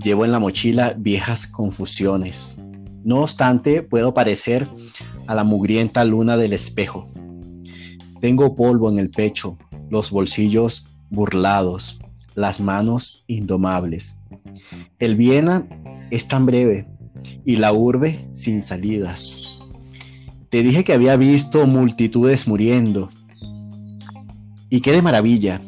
llevo 0.00 0.24
en 0.24 0.30
la 0.30 0.38
mochila 0.38 0.94
viejas 0.96 1.48
confusiones. 1.48 2.62
No 3.02 3.22
obstante, 3.22 3.82
puedo 3.82 4.14
parecer 4.14 4.70
a 5.26 5.34
la 5.34 5.42
mugrienta 5.42 6.04
luna 6.04 6.36
del 6.36 6.52
espejo. 6.52 7.10
Tengo 8.20 8.54
polvo 8.54 8.88
en 8.88 9.00
el 9.00 9.08
pecho, 9.08 9.58
los 9.88 10.12
bolsillos 10.12 10.86
burlados, 11.08 12.00
las 12.34 12.60
manos 12.60 13.24
indomables. 13.26 14.18
El 14.98 15.16
Viena 15.16 15.66
es 16.10 16.28
tan 16.28 16.46
breve 16.46 16.86
y 17.44 17.56
la 17.56 17.72
urbe 17.72 18.28
sin 18.32 18.62
salidas. 18.62 19.62
Te 20.48 20.62
dije 20.62 20.84
que 20.84 20.92
había 20.92 21.16
visto 21.16 21.66
multitudes 21.66 22.48
muriendo. 22.48 23.08
Y 24.68 24.80
qué 24.80 24.92
de 24.92 25.02
maravilla 25.02 25.60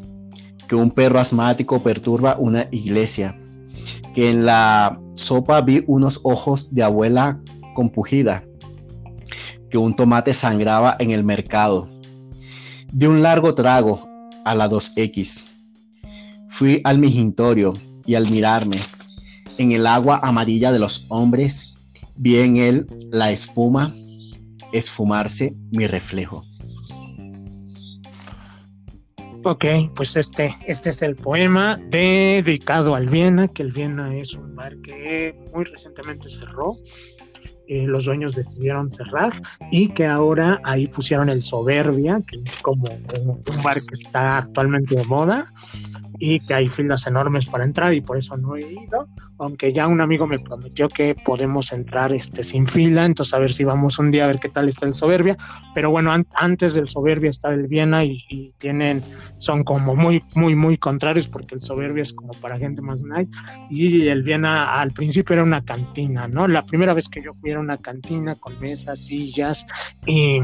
que 0.69 0.75
un 0.75 0.91
perro 0.91 1.19
asmático 1.19 1.83
perturba 1.83 2.37
una 2.39 2.69
iglesia, 2.71 3.37
que 4.15 4.31
en 4.31 4.47
la 4.47 5.01
sopa 5.15 5.61
vi 5.61 5.85
unos 5.87 6.21
ojos 6.23 6.75
de 6.75 6.83
abuela 6.83 7.41
compugida, 7.75 8.45
que 9.71 9.79
un 9.79 9.95
tomate 9.95 10.35
sangraba 10.35 10.97
en 10.99 11.11
el 11.11 11.25
mercado. 11.25 11.89
De 12.93 13.09
un 13.09 13.23
largo 13.23 13.55
trago 13.55 14.01
a 14.45 14.55
la 14.55 14.69
2X 14.69 15.52
Fui 16.53 16.83
al 16.85 16.99
mijintorio 16.99 17.73
y 18.05 18.15
al 18.15 18.31
mirarme 18.31 18.77
en 19.57 19.73
el 19.73 19.87
agua 19.87 20.21
amarilla 20.23 20.71
de 20.71 20.79
los 20.79 21.07
hombres, 21.09 21.73
vi 22.15 22.41
en 22.41 22.59
él 22.59 22.87
la 23.11 23.33
espuma 23.33 23.91
esfumarse 24.71 25.57
mi 25.71 25.87
reflejo. 25.87 26.45
Ok, 29.45 29.65
pues 29.97 30.15
este, 30.15 30.55
este 30.67 30.91
es 30.91 31.01
el 31.01 31.17
poema 31.17 31.81
dedicado 31.89 32.97
al 32.97 33.09
Viena, 33.09 33.49
que 33.49 33.63
el 33.63 33.73
Viena 33.73 34.15
es 34.15 34.35
un 34.35 34.55
bar 34.55 34.77
que 34.83 35.35
muy 35.55 35.65
recientemente 35.65 36.29
cerró. 36.29 36.77
Eh, 37.67 37.87
los 37.87 38.05
dueños 38.05 38.35
decidieron 38.35 38.91
cerrar 38.91 39.41
y 39.71 39.89
que 39.89 40.05
ahora 40.05 40.61
ahí 40.65 40.87
pusieron 40.87 41.31
el 41.31 41.43
Soberbia, 41.43 42.21
que 42.27 42.37
es 42.37 42.59
como 42.61 42.85
un 42.85 43.63
bar 43.65 43.77
que 43.77 44.03
está 44.03 44.39
actualmente 44.39 44.97
de 44.97 45.05
moda 45.05 45.51
y 46.25 46.39
que 46.39 46.55
hay 46.55 46.69
filas 46.69 47.05
enormes 47.09 47.47
para 47.47 47.65
entrar 47.65 47.93
y 47.93 48.01
por 48.01 48.17
eso 48.17 48.37
no 48.37 48.55
he 48.55 48.61
ido, 48.61 49.09
aunque 49.39 49.73
ya 49.73 49.89
un 49.89 50.01
amigo 50.01 50.25
me 50.25 50.39
prometió 50.39 50.89
que 50.89 51.17
podemos 51.17 51.73
entrar 51.73 52.15
este, 52.15 52.45
sin 52.45 52.69
fila, 52.69 53.05
entonces 53.05 53.35
a 53.35 53.41
ver 53.41 53.53
si 53.53 53.65
vamos 53.65 53.99
un 53.99 54.13
día 54.13 54.23
a 54.23 54.27
ver 54.29 54.39
qué 54.39 54.49
tal 54.49 54.69
está 54.69 54.87
el 54.87 54.95
Soberbia, 54.95 55.37
pero 55.75 55.91
bueno, 55.91 56.13
antes 56.35 56.75
del 56.75 56.87
Soberbia 56.87 57.29
está 57.29 57.51
el 57.51 57.67
Viena 57.67 58.05
y, 58.05 58.55
tienen, 58.59 59.03
son 59.37 59.65
como 59.65 59.97
muy, 59.97 60.23
muy, 60.37 60.55
muy 60.55 60.79
contrarios 60.79 61.27
porque 61.27 61.57
el 61.57 61.61
Soberbia 61.61 62.05
es 62.05 62.13
como 62.13 62.35
para 62.35 62.57
gente 62.57 62.81
más 62.81 63.01
night 63.01 63.29
y 63.69 64.07
el 64.07 64.23
Viena 64.23 64.81
al 64.81 64.93
principio 64.93 65.35
era 65.35 65.43
una 65.43 65.65
cantina, 65.65 66.29
¿no? 66.29 66.47
La 66.47 66.65
primera 66.65 66.95
vez 66.95 67.09
que 67.09 67.21
yo 67.21 67.33
fui 67.33 67.51
era 67.51 67.59
una 67.59 67.79
cantina 67.79 68.37
con 68.37 68.53
mesas, 68.61 69.07
sillas 69.07 69.67
y 70.07 70.41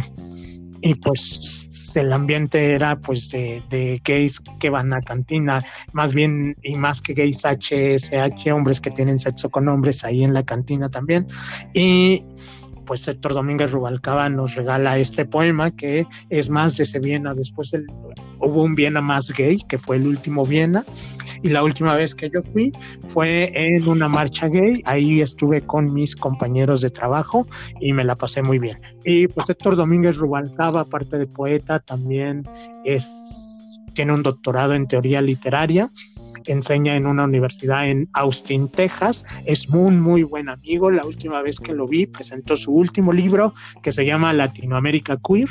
y 0.81 0.95
pues 0.95 1.97
el 1.97 2.13
ambiente 2.13 2.75
era 2.75 3.01
pues 3.01 3.31
de, 3.31 4.01
gays 4.05 4.41
que 4.61 4.71
van 4.71 4.93
a 4.93 5.01
cantina, 5.01 5.65
más 5.93 6.15
bien 6.15 6.57
y 6.63 6.75
más 6.75 7.01
que 7.01 7.15
gays 7.15 7.45
HSH, 7.45 8.53
hombres 8.53 8.81
que 8.81 8.91
tienen 8.91 9.19
sexo 9.19 9.51
con 9.51 9.69
hombres 9.69 10.05
ahí 10.05 10.25
en 10.25 10.35
la 10.35 10.43
cantina 10.43 10.89
también. 10.89 11.27
Y 11.75 12.25
pues 12.89 13.07
Héctor 13.07 13.35
Domínguez 13.35 13.71
Rubalcaba 13.71 14.31
nos 14.31 14.55
regala 14.55 14.97
este 14.97 15.27
poema 15.27 15.71
que 15.71 16.07
es 16.31 16.49
más 16.49 16.79
de 16.79 16.85
ese 16.85 16.99
Viena. 16.99 17.35
Después 17.35 17.77
hubo 18.41 18.63
un 18.63 18.75
Viena 18.75 19.03
más 19.03 19.31
gay, 19.31 19.59
que 19.69 19.79
fue 19.79 19.97
el 19.97 20.07
último 20.07 20.47
Viena. 20.47 20.87
Y 21.43 21.51
la 21.51 21.63
última 21.63 21.95
vez 21.95 22.15
que 22.15 22.31
yo 22.31 22.43
fui 22.51 22.73
fue 23.09 23.53
en 23.55 23.87
una 23.87 24.09
marcha 24.09 24.49
gay. 24.49 24.81
Ahí 24.87 25.21
estuve 25.21 25.61
con 25.61 25.93
mis 25.93 26.17
compañeros 26.17 26.81
de 26.81 26.89
trabajo 26.89 27.47
y 27.79 27.93
me 27.93 28.05
la 28.05 28.17
pasé 28.17 28.43
muy 28.43 28.59
bien. 28.59 28.79
Y 29.05 29.29
pues 29.29 29.51
Héctor 29.51 29.77
Domínguez 29.77 30.17
Rubalcaba, 30.17 30.81
aparte 30.81 31.19
de 31.19 31.27
poeta, 31.27 31.81
también 31.81 32.49
es, 32.87 33.68
tiene 33.99 34.13
un 34.13 34.23
doctorado 34.23 34.75
en 34.75 34.87
teoría 34.87 35.21
literaria 35.21 35.91
enseña 36.47 36.95
en 36.95 37.05
una 37.05 37.25
universidad 37.25 37.89
en 37.89 38.09
Austin, 38.13 38.69
Texas. 38.69 39.27
Es 39.45 39.69
muy, 39.71 39.91
muy 39.91 40.23
buen 40.23 40.49
amigo. 40.49 40.89
La 40.93 41.05
última 41.05 41.43
vez 41.43 41.59
que 41.59 41.75
lo 41.75 41.89
vi 41.89 42.07
presentó 42.07 42.57
su 42.57 42.73
último 42.73 43.13
libro 43.13 43.55
que 43.83 43.91
se 43.91 44.07
llama 44.07 44.33
Latinoamérica 44.33 45.17
Queer 45.17 45.49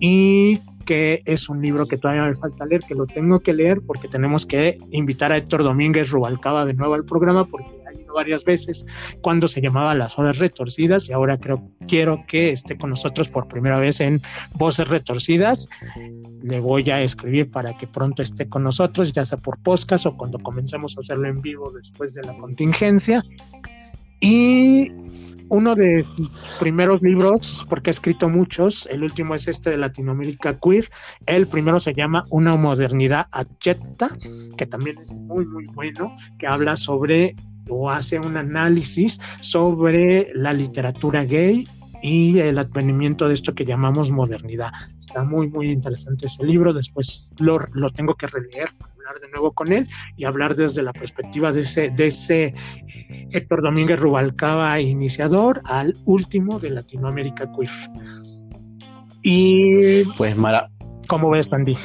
y 0.00 0.58
que 0.86 1.22
es 1.26 1.48
un 1.50 1.60
libro 1.60 1.86
que 1.86 1.98
todavía 1.98 2.22
me 2.22 2.34
falta 2.34 2.64
leer, 2.64 2.82
que 2.88 2.94
lo 2.94 3.06
tengo 3.06 3.40
que 3.40 3.52
leer 3.52 3.82
porque 3.86 4.08
tenemos 4.08 4.46
que 4.46 4.78
invitar 4.90 5.32
a 5.32 5.36
Héctor 5.36 5.62
Domínguez 5.62 6.10
Rubalcaba 6.10 6.64
de 6.64 6.72
nuevo 6.72 6.94
al 6.94 7.04
programa 7.04 7.44
porque 7.44 7.68
ha 7.86 7.92
ido 7.92 8.14
varias 8.14 8.44
veces 8.44 8.86
cuando 9.20 9.48
se 9.48 9.60
llamaba 9.60 9.94
Las 9.94 10.18
Horas 10.18 10.38
Retorcidas 10.38 11.08
y 11.08 11.12
ahora 11.12 11.38
creo 11.38 11.68
quiero 11.86 12.24
que 12.26 12.50
esté 12.50 12.78
con 12.78 12.90
nosotros 12.90 13.28
por 13.28 13.48
primera 13.48 13.78
vez 13.78 14.00
en 14.00 14.20
Voces 14.54 14.88
Retorcidas. 14.88 15.68
Le 16.42 16.60
voy 16.60 16.88
a 16.90 17.02
escribir 17.02 17.50
para 17.50 17.76
que 17.76 17.86
pronto 17.86 18.22
esté 18.22 18.48
con 18.48 18.62
nosotros, 18.62 19.12
ya 19.12 19.26
sea 19.26 19.38
por 19.38 19.58
podcast 19.58 20.06
o 20.06 20.16
cuando 20.16 20.38
comencemos 20.38 20.96
a 20.96 21.00
hacerlo 21.00 21.28
en 21.28 21.40
vivo 21.42 21.70
después 21.72 22.14
de 22.14 22.22
la 22.22 22.36
contingencia. 22.38 23.22
Y 24.20 24.90
uno 25.48 25.74
de 25.74 26.04
sus 26.16 26.30
primeros 26.58 27.02
libros, 27.02 27.66
porque 27.68 27.90
ha 27.90 27.92
escrito 27.92 28.28
muchos, 28.28 28.86
el 28.90 29.02
último 29.02 29.34
es 29.34 29.46
este 29.48 29.70
de 29.70 29.78
Latinoamérica 29.78 30.58
Queer, 30.58 30.88
el 31.26 31.46
primero 31.46 31.78
se 31.78 31.94
llama 31.94 32.24
Una 32.30 32.56
modernidad 32.56 33.28
abyecta, 33.30 34.10
que 34.56 34.66
también 34.66 34.98
es 34.98 35.14
muy, 35.14 35.46
muy 35.46 35.66
bueno, 35.66 36.16
que 36.38 36.46
habla 36.46 36.76
sobre 36.76 37.36
o 37.68 37.90
hace 37.90 38.18
un 38.18 38.36
análisis 38.36 39.18
sobre 39.40 40.30
la 40.34 40.52
literatura 40.52 41.24
gay 41.24 41.68
y 42.02 42.38
el 42.38 42.58
advenimiento 42.58 43.26
de 43.26 43.34
esto 43.34 43.54
que 43.54 43.64
llamamos 43.64 44.10
modernidad. 44.10 44.70
Está 44.98 45.24
muy, 45.24 45.48
muy 45.48 45.70
interesante 45.70 46.26
ese 46.26 46.44
libro, 46.44 46.72
después 46.72 47.32
lo, 47.38 47.58
lo 47.72 47.90
tengo 47.90 48.14
que 48.14 48.26
releer 48.28 48.70
hablar 49.06 49.20
de 49.20 49.28
nuevo 49.28 49.52
con 49.52 49.72
él 49.72 49.88
y 50.16 50.24
hablar 50.24 50.56
desde 50.56 50.82
la 50.82 50.92
perspectiva 50.92 51.52
de 51.52 51.60
ese, 51.60 51.90
de 51.90 52.06
ese 52.08 52.54
Héctor 53.30 53.62
Domínguez 53.62 54.00
Rubalcaba 54.00 54.80
iniciador 54.80 55.62
al 55.66 55.94
último 56.04 56.58
de 56.58 56.70
Latinoamérica 56.70 57.50
Queer. 57.52 57.70
Y 59.22 60.04
pues 60.16 60.36
mara 60.36 60.70
¿cómo 61.08 61.30
ves, 61.30 61.52
Andy? 61.52 61.76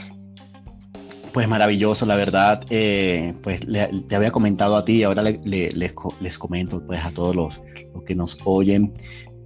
Pues 1.34 1.48
maravilloso, 1.48 2.06
la 2.06 2.16
verdad. 2.16 2.64
Eh, 2.70 3.34
pues 3.42 3.62
te 4.08 4.16
había 4.16 4.32
comentado 4.32 4.76
a 4.76 4.84
ti 4.84 4.98
y 4.98 5.04
ahora 5.04 5.24
les, 5.24 5.76
les, 5.76 6.38
comento 6.38 6.86
pues 6.86 7.04
a 7.06 7.12
todos 7.12 7.36
los, 7.36 7.62
los, 7.94 8.04
que 8.04 8.16
nos 8.16 8.42
oyen 8.46 8.94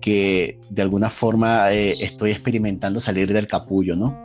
que 0.02 0.60
de 0.70 0.82
alguna 0.82 1.10
forma 1.10 1.72
eh, 1.72 1.96
estoy 2.00 2.32
experimentando 2.32 3.00
salir 3.00 3.32
del 3.32 3.48
capullo, 3.48 3.96
¿no? 3.96 4.25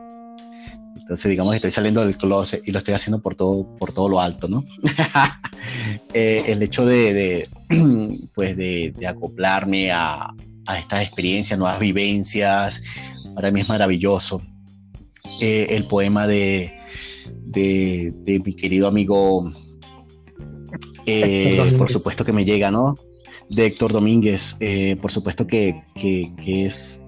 Entonces, 1.10 1.28
digamos 1.28 1.50
que 1.50 1.56
estoy 1.56 1.72
saliendo 1.72 2.02
del 2.02 2.16
closet 2.16 2.62
y 2.68 2.70
lo 2.70 2.78
estoy 2.78 2.94
haciendo 2.94 3.20
por 3.20 3.34
todo, 3.34 3.66
por 3.78 3.92
todo 3.92 4.08
lo 4.08 4.20
alto, 4.20 4.46
¿no? 4.46 4.64
Eh, 6.14 6.44
el 6.46 6.62
hecho 6.62 6.86
de, 6.86 7.48
pues 8.34 8.56
de, 8.56 8.94
acoplarme 9.06 9.90
a, 9.90 10.32
a, 10.66 10.78
estas 10.78 11.02
experiencias, 11.02 11.58
nuevas 11.58 11.78
vivencias, 11.78 12.82
para 13.34 13.50
mí 13.50 13.60
es 13.60 13.68
maravilloso. 13.68 14.40
Eh, 15.40 15.66
el 15.70 15.84
poema 15.84 16.26
de, 16.26 16.72
de, 17.46 18.42
mi 18.44 18.54
querido 18.54 18.86
amigo, 18.88 19.52
eh, 21.06 21.72
por 21.76 21.90
supuesto 21.90 22.24
que 22.24 22.32
me 22.32 22.44
llega, 22.44 22.70
¿no? 22.70 22.96
De 23.48 23.66
Héctor 23.66 23.92
Domínguez, 23.92 24.56
por 25.02 25.10
supuesto 25.10 25.46
que, 25.46 25.82
que, 25.96 26.22
que 26.44 26.66
es, 26.66 27.02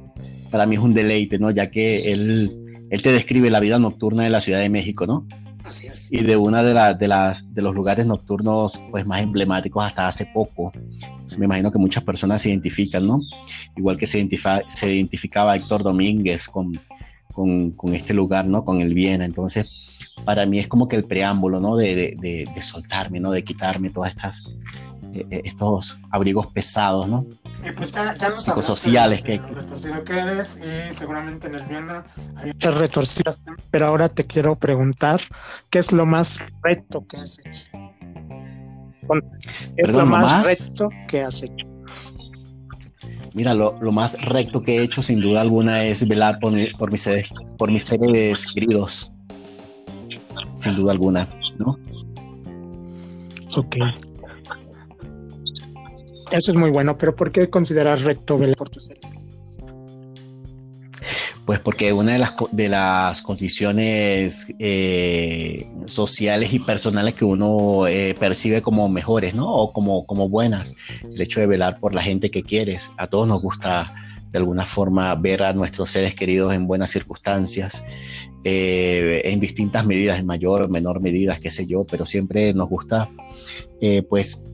para 0.51 0.67
mí 0.67 0.75
es 0.75 0.83
un 0.83 0.93
deleite, 0.93 1.39
¿no? 1.39 1.51
Ya 1.51 1.71
que 1.71 2.13
él 2.13 2.62
él 2.93 3.01
te 3.01 3.11
describe 3.11 3.49
la 3.49 3.59
vida 3.59 3.79
nocturna 3.79 4.23
de 4.23 4.29
la 4.29 4.43
Ciudad 4.43 4.61
de 4.61 4.69
México, 4.69 5.07
¿no? 5.07 5.27
Así 5.65 5.87
es. 5.87 6.13
Y 6.13 6.19
de 6.19 6.37
uno 6.37 6.63
de, 6.63 6.75
la, 6.75 6.93
de, 6.93 7.09
de 7.51 7.63
los 7.63 7.75
lugares 7.75 8.07
nocturnos 8.07 8.83
pues, 8.91 9.07
más 9.07 9.23
emblemáticos 9.23 9.83
hasta 9.83 10.07
hace 10.07 10.27
poco. 10.27 10.71
me 11.39 11.47
imagino 11.47 11.73
que 11.73 11.79
muchas 11.79 12.05
personas 12.05 12.43
se 12.43 12.51
identifican, 12.51 13.07
¿no? 13.07 13.19
Igual 13.79 13.97
que 13.97 14.07
se, 14.07 14.29
se 14.69 14.95
identificaba 14.95 15.57
Héctor 15.57 15.83
Domínguez 15.83 16.51
con, 16.51 16.79
con, 17.33 17.71
con, 17.71 17.95
este 17.95 18.13
lugar, 18.13 18.45
¿no? 18.45 18.63
Con 18.63 18.83
el 18.83 18.93
Viena. 18.93 19.25
Entonces, 19.25 19.89
para 20.27 20.45
mí 20.45 20.59
es 20.59 20.69
como 20.69 20.87
que 20.87 20.97
el 20.97 21.05
preámbulo, 21.05 21.61
¿no? 21.61 21.77
De, 21.77 21.95
de, 21.95 22.47
de 22.55 22.63
soltarme, 22.63 23.21
¿no? 23.21 23.31
De 23.31 23.43
quitarme 23.43 23.89
todas 23.89 24.11
estas 24.11 24.53
estos 25.31 26.01
abrigos 26.11 26.47
pesados, 26.49 27.09
¿no? 27.09 27.27
Pues 27.77 27.93
Psicosociales 28.33 29.23
que... 29.23 29.39
retorcido 29.39 30.05
que 30.05 30.19
eres 30.19 30.59
y 30.59 30.93
seguramente 30.93 31.47
en 31.47 31.55
el 31.55 31.63
Viena 31.65 32.05
hay 32.37 32.47
muchas 32.47 32.75
retorcidas, 32.75 33.41
pero 33.71 33.87
ahora 33.87 34.09
te 34.09 34.27
quiero 34.27 34.57
preguntar, 34.57 35.21
¿qué 35.71 35.79
es 35.79 35.93
lo 35.93 36.07
más 36.07 36.39
recto 36.63 37.07
que 37.07 37.19
has 37.19 37.39
hecho? 37.41 37.69
¿Qué 39.77 39.83
es 39.83 39.89
lo 39.93 40.07
más, 40.07 40.45
recto 40.45 40.91
que 41.09 41.23
has 41.23 41.43
hecho? 41.43 41.67
Mira, 43.35 43.55
lo, 43.55 43.79
lo, 43.81 43.93
más 43.93 44.21
recto 44.27 44.63
que 44.63 44.79
he 44.79 44.83
hecho 44.83 45.03
sin 45.03 45.21
duda 45.21 45.41
alguna 45.41 45.85
es 45.85 46.07
velar 46.07 46.39
por, 46.39 46.53
por, 46.79 46.91
mis, 46.91 47.03
seres, 47.03 47.33
por 47.57 47.71
mis 47.71 47.85
seres 47.85 48.53
queridos. 48.53 49.11
Sin 50.55 50.77
duda 50.77 50.93
alguna, 50.93 51.27
¿no? 51.59 51.79
Ok. 53.57 53.77
Eso 56.33 56.51
es 56.51 56.57
muy 56.57 56.71
bueno, 56.71 56.97
pero 56.97 57.15
¿por 57.15 57.31
qué 57.31 57.51
consideras 57.51 58.03
recto 58.03 58.39
velar 58.39 58.57
por 58.57 58.71
tus 58.71 58.87
seres 58.87 59.03
Pues 61.45 61.59
porque 61.59 61.93
una 61.93 62.13
de 62.13 62.19
las, 62.19 62.35
de 62.53 62.69
las 62.71 63.21
condiciones 63.21 64.47
eh, 64.59 65.63
sociales 65.85 66.55
y 66.55 66.59
personales 66.59 67.13
que 67.13 67.27
uno 67.27 67.87
eh, 67.87 68.17
percibe 68.19 68.63
como 68.63 68.89
mejores, 68.89 69.35
¿no? 69.35 69.53
O 69.53 69.75
como, 69.75 70.07
como 70.07 70.31
buenas, 70.31 70.79
el 71.03 71.21
hecho 71.21 71.41
de 71.41 71.47
velar 71.47 71.79
por 71.81 71.93
la 71.93 72.03
gente 72.03 72.31
que 72.31 72.43
quieres. 72.43 72.93
A 72.97 73.09
todos 73.09 73.29
nos 73.29 73.43
gusta 73.43 73.93
de 74.31 74.39
alguna 74.39 74.65
forma 74.65 75.15
ver 75.17 75.43
a 75.43 75.53
nuestros 75.53 75.91
seres 75.91 76.15
queridos 76.15 76.55
en 76.55 76.67
buenas 76.67 76.89
circunstancias, 76.89 77.85
eh, 78.45 79.21
en 79.27 79.39
distintas 79.39 79.85
medidas, 79.85 80.19
en 80.19 80.25
mayor 80.25 80.63
o 80.63 80.69
menor 80.69 81.01
medida, 81.01 81.39
qué 81.39 81.51
sé 81.51 81.67
yo, 81.67 81.81
pero 81.91 82.07
siempre 82.07 82.55
nos 82.55 82.71
gusta 82.71 83.11
pues 84.09 84.45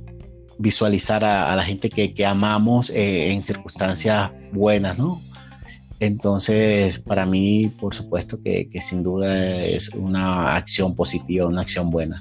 visualizar 0.58 1.24
a, 1.24 1.54
la 1.54 1.64
gente 1.64 1.88
que, 1.88 2.12
que 2.14 2.26
amamos 2.26 2.90
eh, 2.90 3.32
en 3.32 3.44
circunstancias 3.44 4.30
buenas, 4.52 4.98
¿no? 4.98 5.22
Entonces, 6.00 7.00
para 7.00 7.26
mí, 7.26 7.74
por 7.80 7.94
supuesto 7.94 8.40
que, 8.40 8.68
sin 8.80 9.02
duda 9.02 9.64
es 9.64 9.90
una 9.90 10.54
acción 10.56 10.94
positiva, 10.94 11.46
una 11.46 11.62
acción 11.62 11.90
buena. 11.90 12.16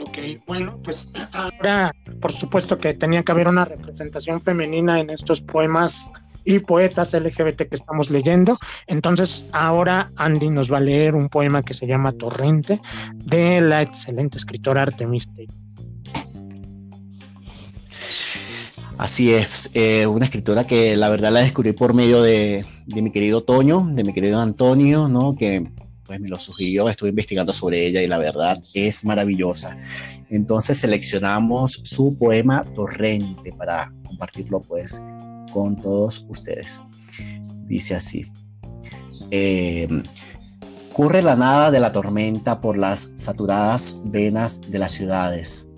Ok, 0.00 0.18
bueno, 0.46 0.78
pues 0.82 1.12
ahora, 1.32 1.92
por 2.20 2.32
supuesto 2.32 2.78
que 2.78 2.94
tenía 2.94 3.22
que 3.22 3.32
haber 3.32 3.48
una 3.48 3.64
representación 3.64 4.40
femenina 4.40 5.00
en 5.00 5.10
estos 5.10 5.42
poemas 5.42 6.12
y 6.44 6.60
poetas 6.60 7.12
LGBT 7.12 7.62
que 7.68 7.74
estamos 7.74 8.08
leyendo. 8.08 8.56
Entonces, 8.86 9.46
ahora 9.52 10.10
Andy 10.16 10.50
nos 10.50 10.72
va 10.72 10.78
a 10.78 10.80
leer 10.80 11.14
un 11.14 11.28
poema 11.28 11.62
que 11.62 11.74
se 11.74 11.86
llama 11.86 12.12
Torrente 12.12 12.80
de 13.14 13.60
la 13.60 13.82
excelente 13.82 14.38
escritora 14.38 14.82
Artemista 14.82 15.42
Así 19.00 19.32
es, 19.32 19.70
eh, 19.72 20.06
una 20.06 20.26
escritora 20.26 20.66
que 20.66 20.94
la 20.94 21.08
verdad 21.08 21.32
la 21.32 21.40
descubrí 21.40 21.72
por 21.72 21.94
medio 21.94 22.20
de, 22.20 22.66
mi 22.86 23.10
querido 23.10 23.42
Toño, 23.42 23.88
de 23.94 24.04
mi 24.04 24.12
querido 24.12 24.38
Antonio, 24.38 25.08
¿no? 25.08 25.34
Que 25.36 25.66
pues 26.04 26.20
me 26.20 26.28
lo 26.28 26.38
sugirió, 26.38 26.86
estuve 26.86 27.08
investigando 27.08 27.54
sobre 27.54 27.86
ella 27.86 28.02
y 28.02 28.08
la 28.08 28.18
verdad 28.18 28.62
es 28.74 29.02
maravillosa. 29.06 29.78
Entonces 30.28 30.76
seleccionamos 30.76 31.80
su 31.82 32.14
poema 32.18 32.62
Torrente 32.74 33.52
para 33.52 33.90
compartirlo 34.04 34.60
pues 34.60 35.02
con 35.50 35.80
todos 35.80 36.26
ustedes. 36.28 36.82
Dice 37.68 37.94
así. 37.94 38.30
Eh, 39.30 39.88
Curre 40.92 41.22
la 41.22 41.36
nada 41.36 41.70
de 41.70 41.80
la 41.80 41.92
tormenta 41.92 42.60
por 42.60 42.76
las 42.76 43.14
saturadas 43.16 44.08
venas 44.10 44.60
de 44.68 44.78
las 44.78 44.92
ciudades 44.92 45.69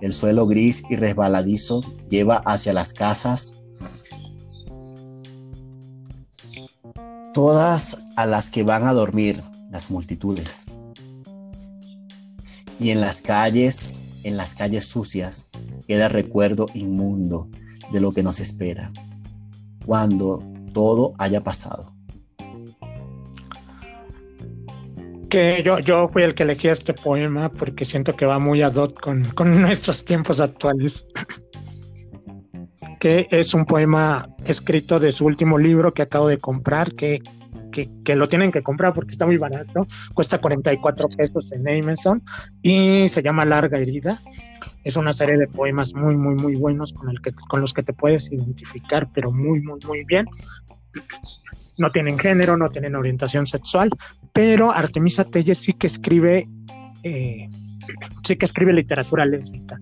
el 0.00 0.12
suelo 0.12 0.46
gris 0.46 0.82
y 0.90 0.96
resbaladizo 0.96 1.80
lleva 2.08 2.36
hacia 2.44 2.72
las 2.72 2.92
casas, 2.92 3.60
todas 7.32 7.98
a 8.16 8.26
las 8.26 8.50
que 8.50 8.62
van 8.62 8.84
a 8.84 8.92
dormir 8.92 9.42
las 9.70 9.90
multitudes. 9.90 10.66
Y 12.78 12.90
en 12.90 13.00
las 13.00 13.22
calles, 13.22 14.04
en 14.22 14.36
las 14.36 14.54
calles 14.54 14.86
sucias, 14.86 15.50
queda 15.86 16.08
recuerdo 16.08 16.66
inmundo 16.74 17.48
de 17.92 18.00
lo 18.00 18.12
que 18.12 18.22
nos 18.22 18.40
espera. 18.40 18.92
cuando 19.84 20.42
todo 20.72 21.14
haya 21.16 21.42
pasado. 21.42 21.95
Que 25.36 25.62
yo, 25.62 25.78
yo 25.80 26.08
fui 26.08 26.22
el 26.22 26.34
que 26.34 26.44
elegí 26.44 26.68
este 26.68 26.94
poema 26.94 27.50
porque 27.50 27.84
siento 27.84 28.16
que 28.16 28.24
va 28.24 28.38
muy 28.38 28.62
ad 28.62 28.76
hoc 28.76 28.98
con, 28.98 29.22
con 29.32 29.60
nuestros 29.60 30.02
tiempos 30.02 30.40
actuales. 30.40 31.06
que 33.00 33.26
es 33.30 33.52
un 33.52 33.66
poema 33.66 34.30
escrito 34.46 34.98
de 34.98 35.12
su 35.12 35.26
último 35.26 35.58
libro 35.58 35.92
que 35.92 36.00
acabo 36.00 36.26
de 36.26 36.38
comprar, 36.38 36.94
que, 36.94 37.20
que, 37.70 37.90
que, 38.02 38.16
lo 38.16 38.28
tienen 38.28 38.50
que 38.50 38.62
comprar 38.62 38.94
porque 38.94 39.10
está 39.10 39.26
muy 39.26 39.36
barato, 39.36 39.86
cuesta 40.14 40.38
44 40.38 41.06
pesos 41.10 41.52
en 41.52 41.68
Amazon 41.68 42.22
y 42.62 43.06
se 43.10 43.22
llama 43.22 43.44
Larga 43.44 43.78
Herida. 43.78 44.22
Es 44.84 44.96
una 44.96 45.12
serie 45.12 45.36
de 45.36 45.48
poemas 45.48 45.92
muy, 45.92 46.16
muy, 46.16 46.34
muy 46.36 46.54
buenos 46.54 46.94
con, 46.94 47.10
el 47.10 47.20
que, 47.20 47.32
con 47.50 47.60
los 47.60 47.74
que 47.74 47.82
te 47.82 47.92
puedes 47.92 48.32
identificar, 48.32 49.06
pero 49.12 49.30
muy, 49.30 49.60
muy, 49.60 49.80
muy 49.86 50.02
bien. 50.06 50.24
No 51.76 51.90
tienen 51.90 52.18
género, 52.18 52.56
no 52.56 52.70
tienen 52.70 52.94
orientación 52.94 53.44
sexual, 53.44 53.90
pero 54.36 54.70
Artemisa 54.70 55.24
Telles 55.24 55.56
sí 55.56 55.72
que 55.72 55.86
escribe, 55.86 56.46
eh, 57.04 57.48
sí 58.22 58.36
que 58.36 58.44
escribe 58.44 58.74
literatura 58.74 59.24
lésbica. 59.24 59.80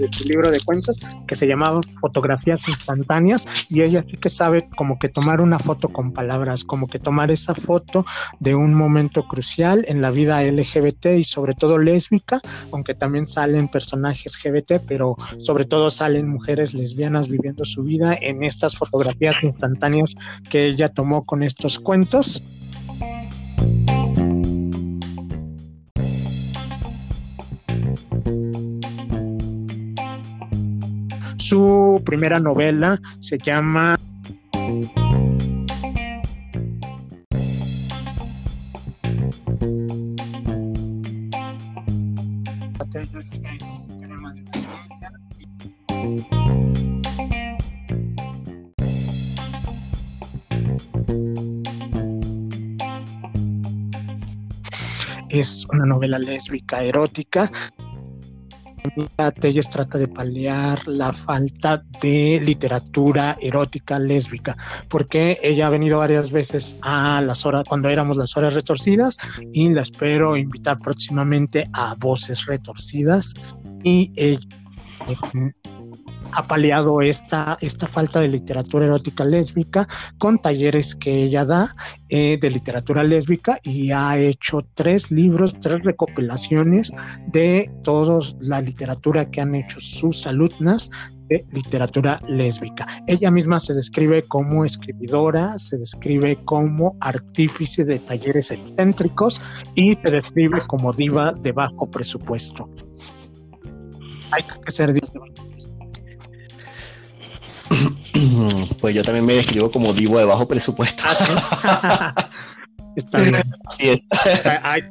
De 0.00 0.08
su 0.12 0.24
libro 0.24 0.50
de 0.50 0.60
cuentos 0.60 0.96
que 1.26 1.36
se 1.36 1.46
llamaba 1.46 1.80
Fotografías 2.00 2.66
instantáneas 2.66 3.46
y 3.68 3.82
ella 3.82 4.04
sí 4.08 4.16
que 4.16 4.28
sabe 4.28 4.68
como 4.76 4.98
que 4.98 5.08
tomar 5.08 5.40
una 5.40 5.58
foto 5.58 5.88
con 5.88 6.12
palabras, 6.12 6.64
como 6.64 6.88
que 6.88 6.98
tomar 6.98 7.30
esa 7.30 7.54
foto 7.54 8.04
de 8.38 8.54
un 8.54 8.74
momento 8.74 9.26
crucial 9.28 9.84
en 9.88 10.00
la 10.00 10.10
vida 10.10 10.42
LGBT 10.42 11.18
y 11.18 11.24
sobre 11.24 11.54
todo 11.54 11.78
lésbica, 11.78 12.40
aunque 12.72 12.94
también 12.94 13.26
salen 13.26 13.68
personajes 13.68 14.38
LGBT, 14.42 14.82
pero 14.86 15.16
sobre 15.38 15.64
todo 15.64 15.90
salen 15.90 16.28
mujeres 16.28 16.74
lesbianas 16.74 17.28
viviendo 17.28 17.64
su 17.64 17.82
vida 17.82 18.16
en 18.20 18.42
estas 18.42 18.76
fotografías 18.76 19.36
instantáneas 19.42 20.14
que 20.48 20.66
ella 20.66 20.88
tomó 20.88 21.24
con 21.24 21.42
estos 21.42 21.78
cuentos. 21.78 22.42
Su 31.50 32.00
primera 32.06 32.38
novela 32.38 32.96
se 33.18 33.36
llama 33.36 33.96
es 55.30 55.66
una 55.72 55.86
novela 55.86 56.20
lésbica 56.20 56.84
erótica 56.84 57.50
Telles 59.40 59.68
trata 59.68 59.98
de 59.98 60.08
paliar 60.08 60.86
la 60.86 61.12
falta 61.12 61.82
de 62.00 62.40
literatura 62.44 63.36
erótica 63.40 63.98
lésbica, 63.98 64.56
porque 64.88 65.38
ella 65.42 65.66
ha 65.66 65.70
venido 65.70 65.98
varias 65.98 66.30
veces 66.30 66.78
a 66.82 67.20
las 67.20 67.46
horas, 67.46 67.64
cuando 67.68 67.88
éramos 67.88 68.16
las 68.16 68.36
horas 68.36 68.54
retorcidas, 68.54 69.16
y 69.52 69.68
la 69.70 69.82
espero 69.82 70.36
invitar 70.36 70.78
próximamente 70.78 71.68
a 71.72 71.94
Voces 71.98 72.46
Retorcidas. 72.46 73.34
Y 73.82 74.12
ella 74.16 74.40
ha 76.32 76.46
paliado 76.46 77.00
esta, 77.00 77.58
esta 77.60 77.86
falta 77.86 78.20
de 78.20 78.28
literatura 78.28 78.86
erótica 78.86 79.24
lésbica 79.24 79.86
con 80.18 80.38
talleres 80.38 80.94
que 80.94 81.24
ella 81.24 81.44
da 81.44 81.74
eh, 82.08 82.38
de 82.40 82.50
literatura 82.50 83.04
lésbica 83.04 83.58
y 83.62 83.90
ha 83.90 84.18
hecho 84.18 84.60
tres 84.74 85.10
libros, 85.10 85.54
tres 85.60 85.82
recopilaciones 85.84 86.92
de 87.28 87.70
toda 87.82 88.20
la 88.40 88.60
literatura 88.60 89.30
que 89.30 89.40
han 89.40 89.54
hecho 89.54 89.80
sus 89.80 90.26
alumnas 90.26 90.90
de 91.28 91.46
literatura 91.52 92.20
lésbica. 92.26 92.86
Ella 93.06 93.30
misma 93.30 93.60
se 93.60 93.72
describe 93.74 94.22
como 94.24 94.64
escribidora, 94.64 95.56
se 95.58 95.78
describe 95.78 96.36
como 96.44 96.96
artífice 97.00 97.84
de 97.84 98.00
talleres 98.00 98.50
excéntricos 98.50 99.40
y 99.76 99.94
se 99.94 100.10
describe 100.10 100.60
como 100.66 100.92
diva 100.92 101.32
de 101.40 101.52
bajo 101.52 101.88
presupuesto. 101.90 102.68
Hay 104.32 104.42
que 104.64 104.72
ser 104.72 104.92
diva 104.92 105.06
de 105.12 105.18
bajo 105.20 105.49
Pues 108.80 108.94
yo 108.94 109.02
también 109.02 109.26
me 109.26 109.34
describo 109.34 109.70
como 109.70 109.92
divo 109.92 110.18
de 110.18 110.24
bajo 110.24 110.48
presupuesto. 110.48 111.04
Ah, 111.06 112.30
Está 112.96 113.18
bien. 113.18 113.34
Así 113.66 113.90
es. 113.90 114.00
Hay 114.62 114.82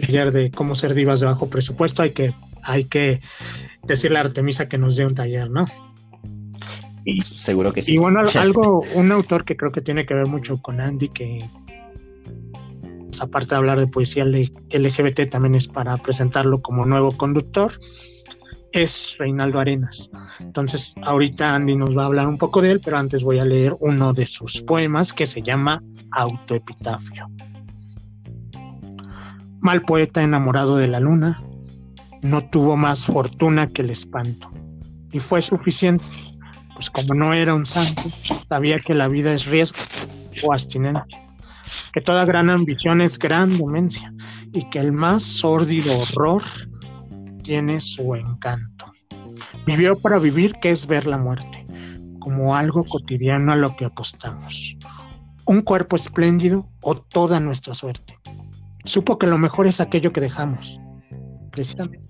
taller 0.00 0.32
de 0.32 0.50
cómo 0.50 0.74
ser 0.74 0.94
divas 0.94 1.20
de 1.20 1.26
bajo 1.26 1.48
presupuesto. 1.48 2.02
Hay 2.02 2.10
que, 2.10 2.34
hay 2.62 2.84
que 2.84 3.20
decirle 3.84 4.18
a 4.18 4.22
Artemisa 4.22 4.68
que 4.68 4.78
nos 4.78 4.96
dé 4.96 5.06
un 5.06 5.14
taller, 5.14 5.50
¿no? 5.50 5.66
Y, 7.04 7.20
Seguro 7.20 7.72
que 7.72 7.82
sí. 7.82 7.94
Y 7.94 7.98
bueno, 7.98 8.20
algo, 8.34 8.84
un 8.94 9.12
autor 9.12 9.44
que 9.44 9.56
creo 9.56 9.72
que 9.72 9.80
tiene 9.80 10.06
que 10.06 10.14
ver 10.14 10.26
mucho 10.26 10.56
con 10.58 10.80
Andy, 10.80 11.08
que 11.08 11.44
aparte 13.20 13.50
de 13.50 13.56
hablar 13.56 13.78
de 13.78 13.86
poesía 13.86 14.24
LGBT, 14.24 15.28
también 15.30 15.54
es 15.54 15.68
para 15.68 15.96
presentarlo 15.96 16.62
como 16.62 16.86
nuevo 16.86 17.16
conductor 17.16 17.72
es 18.72 19.14
Reinaldo 19.18 19.60
Arenas. 19.60 20.10
Entonces, 20.40 20.94
ahorita 21.02 21.54
Andy 21.54 21.76
nos 21.76 21.96
va 21.96 22.04
a 22.04 22.06
hablar 22.06 22.26
un 22.26 22.38
poco 22.38 22.62
de 22.62 22.72
él, 22.72 22.80
pero 22.84 22.98
antes 22.98 23.22
voy 23.22 23.38
a 23.38 23.44
leer 23.44 23.74
uno 23.80 24.12
de 24.12 24.26
sus 24.26 24.62
poemas 24.62 25.12
que 25.12 25.26
se 25.26 25.42
llama 25.42 25.82
Autoepitafio. 26.12 27.30
Mal 29.60 29.82
poeta 29.82 30.22
enamorado 30.22 30.76
de 30.76 30.88
la 30.88 31.00
luna, 31.00 31.42
no 32.22 32.40
tuvo 32.50 32.76
más 32.76 33.06
fortuna 33.06 33.66
que 33.68 33.82
el 33.82 33.90
espanto. 33.90 34.50
Y 35.12 35.20
fue 35.20 35.42
suficiente, 35.42 36.04
pues 36.74 36.90
como 36.90 37.14
no 37.14 37.34
era 37.34 37.54
un 37.54 37.66
santo, 37.66 38.02
sabía 38.48 38.78
que 38.78 38.94
la 38.94 39.08
vida 39.08 39.32
es 39.32 39.46
riesgo 39.46 39.78
o 40.42 40.52
abstinencia, 40.52 41.20
que 41.92 42.00
toda 42.00 42.24
gran 42.24 42.50
ambición 42.50 43.00
es 43.00 43.18
gran 43.18 43.54
demencia 43.56 44.12
y 44.52 44.68
que 44.70 44.78
el 44.78 44.92
más 44.92 45.22
sórdido 45.22 45.96
horror 45.98 46.42
tiene 47.52 47.82
su 47.82 48.14
encanto. 48.14 48.90
Vivió 49.66 49.98
para 49.98 50.18
vivir, 50.18 50.54
que 50.62 50.70
es 50.70 50.86
ver 50.86 51.06
la 51.06 51.18
muerte, 51.18 51.66
como 52.18 52.56
algo 52.56 52.82
cotidiano 52.82 53.52
a 53.52 53.56
lo 53.56 53.76
que 53.76 53.84
apostamos. 53.84 54.74
Un 55.44 55.60
cuerpo 55.60 55.96
espléndido 55.96 56.66
o 56.80 56.94
toda 56.94 57.40
nuestra 57.40 57.74
suerte. 57.74 58.18
Supo 58.86 59.18
que 59.18 59.26
lo 59.26 59.36
mejor 59.36 59.66
es 59.66 59.82
aquello 59.82 60.14
que 60.14 60.22
dejamos, 60.22 60.80
precisamente 61.50 62.00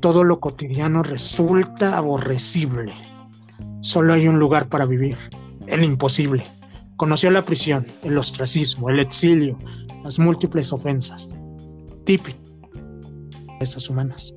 todo 0.00 0.22
lo 0.22 0.38
cotidiano 0.38 1.02
resulta 1.02 1.96
aborrecible. 1.96 2.92
Solo 3.80 4.12
hay 4.12 4.28
un 4.28 4.38
lugar 4.38 4.68
para 4.68 4.84
vivir, 4.84 5.16
el 5.68 5.84
imposible. 5.84 6.44
Conoció 6.98 7.30
la 7.30 7.46
prisión, 7.46 7.86
el 8.02 8.18
ostracismo, 8.18 8.90
el 8.90 9.00
exilio, 9.00 9.58
las 10.04 10.18
múltiples 10.18 10.70
ofensas. 10.70 11.34
Típico 12.04 12.45
esas 13.60 13.88
humanas. 13.88 14.34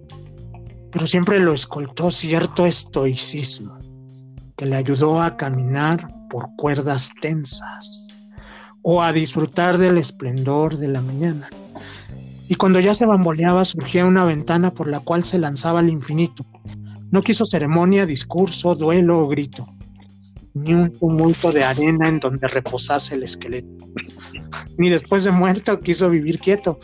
Pero 0.92 1.06
siempre 1.08 1.40
lo 1.40 1.54
escoltó 1.54 2.12
cierto 2.12 2.66
estoicismo 2.66 3.78
que 4.58 4.66
le 4.66 4.76
ayudó 4.76 5.22
a 5.22 5.38
caminar 5.38 6.08
por 6.30 6.50
cuerdas 6.58 7.12
tensas 7.22 8.08
o 8.82 9.02
a 9.02 9.12
disfrutar 9.12 9.78
del 9.78 9.98
esplendor 9.98 10.78
de 10.78 10.88
la 10.88 11.02
mañana. 11.02 11.50
Y 12.48 12.56
cuando 12.56 12.80
ya 12.80 12.94
se 12.94 13.06
bamboleaba 13.06 13.64
surgía 13.66 14.06
una 14.06 14.26
ventana 14.26 14.72
por 14.72 14.88
la 14.88 15.00
cual 15.00 15.24
se 15.24 15.38
lanzaba 15.38 15.80
al 15.80 15.90
infinito. 15.90 16.44
No 17.12 17.22
quiso 17.22 17.46
ceremonia, 17.46 18.06
discurso, 18.06 18.76
duelo 18.76 19.20
o 19.20 19.28
grito, 19.28 19.68
ni 20.54 20.74
un 20.74 20.92
tumulto 20.92 21.52
de 21.52 21.64
arena 21.64 22.10
en 22.10 22.20
donde 22.20 22.48
reposase 22.48 23.16
el 23.16 23.24
esqueleto. 23.24 23.86
ni 24.78 24.90
después 24.90 25.24
de 25.24 25.32
muerto 25.32 25.80
quiso 25.80 26.10
vivir 26.10 26.40
quieto. 26.40 26.80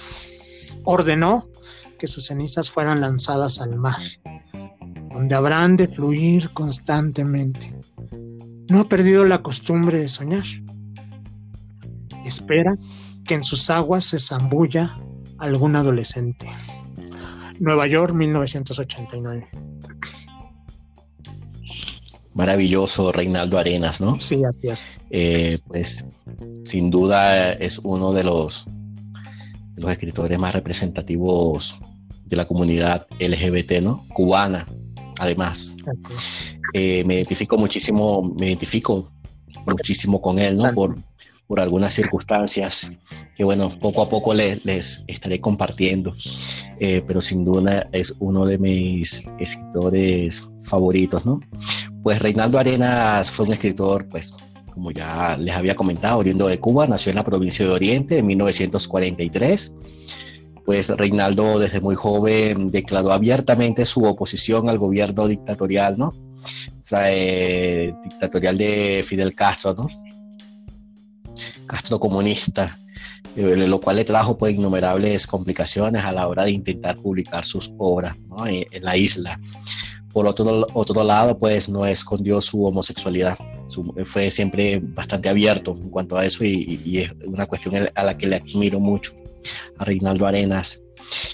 Ordenó 0.83 1.47
que 2.05 2.11
sus 2.11 2.27
cenizas 2.27 2.69
fueran 2.69 3.01
lanzadas 3.01 3.59
al 3.59 3.77
mar, 3.77 3.99
donde 5.11 5.33
habrán 5.33 5.75
de 5.75 5.87
fluir 5.87 6.51
constantemente. 6.53 7.73
No 8.69 8.81
ha 8.81 8.87
perdido 8.87 9.25
la 9.25 9.41
costumbre 9.41 9.97
de 9.97 10.07
soñar. 10.07 10.43
Espera 12.23 12.75
que 13.25 13.33
en 13.33 13.43
sus 13.43 13.71
aguas 13.71 14.05
se 14.05 14.19
zambulla 14.19 14.99
algún 15.39 15.75
adolescente. 15.75 16.47
Nueva 17.59 17.87
York, 17.87 18.13
1989. 18.13 19.47
Maravilloso 22.35 23.11
Reinaldo 23.11 23.57
Arenas, 23.57 23.99
¿no? 23.99 24.21
Sí, 24.21 24.43
así 24.47 24.67
es. 24.67 24.95
Eh, 25.09 25.57
pues 25.65 26.05
sin 26.63 26.91
duda 26.91 27.49
es 27.53 27.79
uno 27.79 28.13
de 28.13 28.25
los 28.25 28.67
de 29.75 29.81
los 29.81 29.91
escritores 29.91 30.39
más 30.39 30.53
representativos 30.53 31.75
de 32.25 32.35
la 32.35 32.45
comunidad 32.45 33.07
LGBT, 33.19 33.81
¿no? 33.81 34.05
Cubana, 34.13 34.67
además. 35.19 35.77
Eh, 36.73 37.03
me 37.05 37.15
identifico 37.15 37.57
muchísimo, 37.57 38.33
me 38.37 38.47
identifico 38.47 39.11
muchísimo 39.65 40.21
con 40.21 40.39
él, 40.39 40.57
¿no? 40.57 40.73
Por, 40.73 40.97
por 41.47 41.59
algunas 41.59 41.93
circunstancias 41.93 42.91
que, 43.35 43.43
bueno, 43.43 43.69
poco 43.79 44.01
a 44.01 44.09
poco 44.09 44.33
les, 44.33 44.65
les 44.65 45.05
estaré 45.07 45.39
compartiendo, 45.39 46.15
eh, 46.79 47.03
pero 47.07 47.21
sin 47.21 47.45
duda 47.45 47.87
es 47.91 48.15
uno 48.19 48.45
de 48.45 48.57
mis 48.57 49.27
escritores 49.39 50.49
favoritos, 50.63 51.25
¿no? 51.25 51.39
Pues 52.03 52.21
Reinaldo 52.21 52.59
Arenas 52.59 53.31
fue 53.31 53.45
un 53.45 53.53
escritor, 53.53 54.07
pues, 54.09 54.35
como 54.71 54.91
ya 54.91 55.37
les 55.37 55.55
había 55.55 55.75
comentado, 55.75 56.19
oriundo 56.19 56.47
de 56.47 56.59
Cuba, 56.59 56.87
nació 56.87 57.11
en 57.11 57.15
la 57.15 57.23
provincia 57.23 57.65
de 57.65 57.71
Oriente 57.71 58.17
en 58.17 58.25
1943 58.25 59.75
pues 60.65 60.89
Reinaldo 60.89 61.59
desde 61.59 61.79
muy 61.79 61.95
joven 61.95 62.71
declaró 62.71 63.11
abiertamente 63.11 63.85
su 63.85 64.03
oposición 64.03 64.67
al 64.67 64.79
gobierno 64.79 65.27
dictatorial, 65.27 65.97
¿no? 65.97 66.07
O 66.07 66.87
sea, 66.87 67.13
eh, 67.13 67.93
dictatorial 68.03 68.57
de 68.57 69.05
Fidel 69.07 69.35
Castro, 69.35 69.75
¿no? 69.75 69.87
Castro 71.67 71.99
comunista, 71.99 72.79
eh, 73.35 73.55
lo 73.55 73.79
cual 73.79 73.97
le 73.97 74.05
trajo 74.05 74.37
pues 74.37 74.55
innumerables 74.55 75.27
complicaciones 75.27 76.03
a 76.03 76.11
la 76.11 76.27
hora 76.27 76.43
de 76.43 76.51
intentar 76.51 76.95
publicar 76.95 77.45
sus 77.45 77.71
obras 77.77 78.17
¿no? 78.27 78.45
en, 78.47 78.65
la 78.81 78.97
isla. 78.97 79.39
Por 80.13 80.27
otro, 80.27 80.65
otro 80.73 81.03
lado, 81.03 81.37
pues 81.37 81.67
no 81.67 81.85
escondió 81.85 82.39
su 82.39 82.63
homosexualidad. 82.63 83.37
fue 84.05 84.31
siempre 84.31 84.79
bastante 84.81 85.27
abierto 85.27 85.75
en 85.77 85.89
cuanto 85.89 86.17
a 86.17 86.25
eso 86.25 86.45
y 86.45 86.99
es 86.99 87.11
una 87.25 87.45
cuestión 87.45 87.89
a 87.93 88.03
la 88.03 88.17
que 88.17 88.27
le 88.27 88.37
admiro 88.37 88.79
mucho 88.79 89.13
a 89.77 89.85
Reinaldo 89.85 90.25
Arenas. 90.27 90.81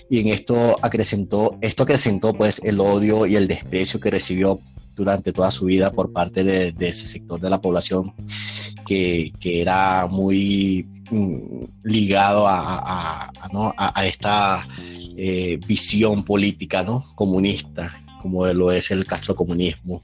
Y 0.10 0.20
en 0.20 0.28
esto 0.28 0.78
acrecentó, 0.82 1.58
esto 1.62 1.84
acrecentó 1.84 2.34
pues 2.34 2.62
el 2.64 2.80
odio 2.80 3.26
y 3.26 3.36
el 3.36 3.48
desprecio 3.48 4.00
que 4.00 4.12
recibió 4.12 4.60
durante 4.96 5.32
toda 5.32 5.52
su 5.52 5.66
vida 5.66 5.92
por 5.92 6.12
parte 6.12 6.44
de, 6.44 6.74
ese 6.80 7.06
sector 7.06 7.40
de 7.40 7.50
la 7.50 7.62
población 7.62 8.14
que, 8.86 9.32
que 9.40 9.62
era 9.62 10.08
muy 10.08 10.86
mm, 11.10 11.64
ligado 11.84 12.46
a, 12.48 13.32
¿no? 13.54 13.74
a 13.78 14.06
esta 14.06 14.68
eh, 15.24 15.60
visión 15.68 16.24
política 16.24 16.82
¿no? 16.82 17.06
comunista, 17.14 18.02
como 18.22 18.48
lo 18.48 18.72
es 18.72 18.90
el 18.90 19.06
castrocomunismo. 19.06 20.02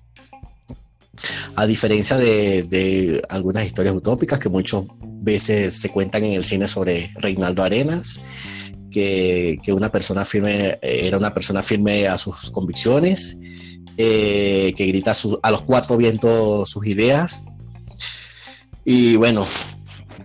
A 1.56 1.66
diferencia 1.66 2.18
de, 2.18 2.62
de, 2.64 3.24
algunas 3.30 3.66
historias 3.66 3.96
utópicas 3.96 4.38
que 4.38 4.50
muchas 4.50 4.84
veces 5.28 5.76
se 5.76 5.90
cuentan 5.90 6.24
en 6.24 6.34
el 6.34 6.46
cine 6.46 6.68
sobre 6.68 7.12
Reinaldo 7.16 7.62
Arenas, 7.62 8.20
que, 8.90 9.60
que 9.62 9.74
una 9.74 9.90
persona 9.90 10.24
firme 10.24 10.80
era 10.82 11.18
una 11.18 11.34
persona 11.34 11.62
firme 11.62 12.08
a 12.08 12.18
sus 12.18 12.50
convicciones, 12.50 13.38
eh, 13.98 14.74
que 14.78 14.86
grita 14.86 15.12
a 15.44 15.52
los 15.52 15.62
cuatro 15.64 15.98
vientos 15.98 16.70
sus 16.70 16.88
ideas. 16.88 17.44
Y 18.86 19.18
bueno, 19.18 19.46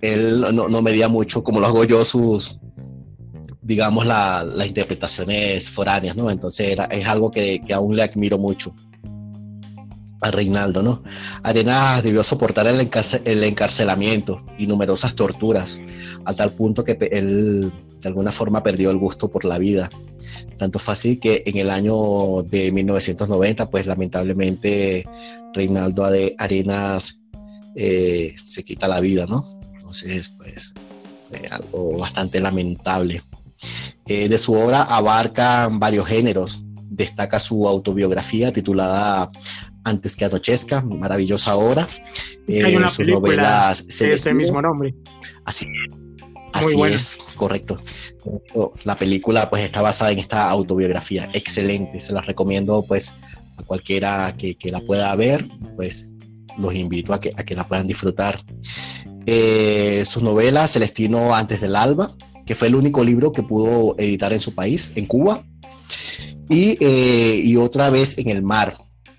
él 0.00 0.40
no, 0.54 0.68
no, 0.68 0.82
medía 0.82 1.08
mucho, 1.08 1.42
como 1.42 1.58
lo 1.58 1.66
hago 1.66 1.84
yo, 1.84 2.04
sus, 2.04 2.56
digamos, 3.60 4.06
las 4.06 4.66
interpretaciones 4.66 5.68
foráneas, 5.68 6.14
¿no? 6.14 6.30
Entonces 6.30 6.76
es 6.90 7.06
algo 7.08 7.32
que, 7.32 7.60
que 7.66 7.74
aún 7.74 7.96
le 7.96 8.04
admiro 8.04 8.38
mucho 8.38 8.72
a 10.22 10.30
Reinaldo, 10.30 10.82
¿no? 10.82 11.02
Arenas 11.42 12.02
debió 12.02 12.22
soportar 12.22 12.66
el, 12.66 12.90
el, 13.24 13.44
encarcelamiento 13.44 14.44
y 14.56 14.66
numerosas 14.66 15.14
torturas, 15.14 15.82
a 16.24 16.32
tal 16.32 16.52
punto 16.54 16.84
que 16.84 16.96
él 17.12 17.72
de 18.00 18.08
alguna 18.08 18.32
forma 18.32 18.62
perdió 18.62 18.90
el 18.90 18.98
gusto 18.98 19.30
por 19.30 19.44
la 19.44 19.58
vida. 19.58 19.90
Tanto 20.58 20.78
fue 20.78 20.92
así 20.92 21.16
que 21.16 21.42
en 21.46 21.56
el 21.56 21.70
año 21.70 22.42
de 22.42 22.72
1990, 22.72 23.70
pues 23.70 23.86
lamentablemente 23.86 25.04
Reinaldo 25.52 26.04
Arenas 26.38 27.22
eh, 27.74 28.34
se 28.42 28.64
quita 28.64 28.88
la 28.88 29.00
vida, 29.00 29.26
¿no? 29.26 29.46
Entonces, 29.74 30.36
pues 30.38 30.74
fue 31.28 31.46
algo 31.48 31.98
bastante 31.98 32.40
lamentable. 32.40 33.22
Eh, 34.06 34.28
de 34.28 34.38
su 34.38 34.54
obra 34.54 34.82
abarcan 34.82 35.78
varios 35.78 36.06
géneros. 36.06 36.62
Destaca 36.90 37.38
su 37.38 37.66
autobiografía 37.68 38.52
titulada 38.52 39.30
antes 39.84 40.16
que 40.16 40.24
anochezca, 40.24 40.80
maravillosa 40.82 41.56
obra. 41.56 41.86
Hay 42.48 42.76
una 42.76 42.86
eh, 42.86 42.90
película 42.96 43.74
de 43.74 44.12
ese 44.12 44.34
mismo 44.34 44.60
nombre. 44.62 44.94
Así, 45.44 45.66
así 46.52 46.82
es, 46.82 47.18
correcto. 47.36 47.78
La 48.84 48.96
película 48.96 49.50
pues 49.50 49.62
está 49.62 49.82
basada 49.82 50.12
en 50.12 50.18
esta 50.18 50.48
autobiografía, 50.48 51.28
excelente, 51.32 52.00
se 52.00 52.12
la 52.12 52.20
recomiendo 52.20 52.84
pues 52.86 53.16
a 53.56 53.62
cualquiera 53.64 54.34
que, 54.36 54.54
que 54.54 54.70
la 54.70 54.80
pueda 54.80 55.14
ver, 55.16 55.48
pues 55.76 56.12
los 56.58 56.74
invito 56.74 57.12
a 57.14 57.20
que, 57.20 57.32
a 57.36 57.44
que 57.44 57.54
la 57.54 57.66
puedan 57.66 57.86
disfrutar. 57.86 58.38
Eh, 59.26 60.02
su 60.04 60.22
novela 60.22 60.66
Celestino 60.66 61.34
antes 61.34 61.60
del 61.60 61.76
alba, 61.76 62.14
que 62.44 62.54
fue 62.54 62.68
el 62.68 62.74
único 62.74 63.04
libro 63.04 63.32
que 63.32 63.42
pudo 63.42 63.94
editar 63.98 64.32
en 64.32 64.40
su 64.40 64.54
país, 64.54 64.92
en 64.96 65.06
Cuba, 65.06 65.44
y, 66.48 66.76
eh, 66.80 67.40
y 67.42 67.56
otra 67.56 67.90
vez 67.90 68.18
en 68.18 68.28
el 68.28 68.42
mar, 68.42 68.76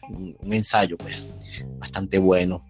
un, 0.09 0.53
ensayo, 0.53 0.97
pues, 0.97 1.29
bastante 1.77 2.17
bueno. 2.17 2.65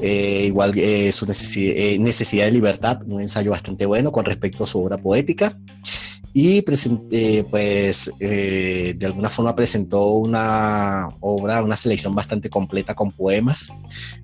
Eh, 0.00 0.44
igual 0.46 0.72
eh, 0.78 1.12
su 1.12 1.26
eh, 1.26 1.98
necesidad, 1.98 2.46
de 2.46 2.52
libertad, 2.52 3.02
un 3.06 3.20
ensayo 3.20 3.50
bastante 3.50 3.84
bueno 3.84 4.12
con 4.12 4.24
respecto 4.24 4.64
a 4.64 4.66
su 4.66 4.82
obra 4.82 4.96
poética. 4.96 5.58
Y 6.32 6.62
pues 6.62 6.88
de 8.20 9.04
alguna 9.04 9.28
forma 9.28 9.56
presentó 9.56 10.12
una 10.12 11.08
obra, 11.18 11.60
una 11.60 11.74
selección 11.74 12.14
bastante 12.14 12.48
completa 12.48 12.94
con 12.94 13.10
poemas, 13.10 13.72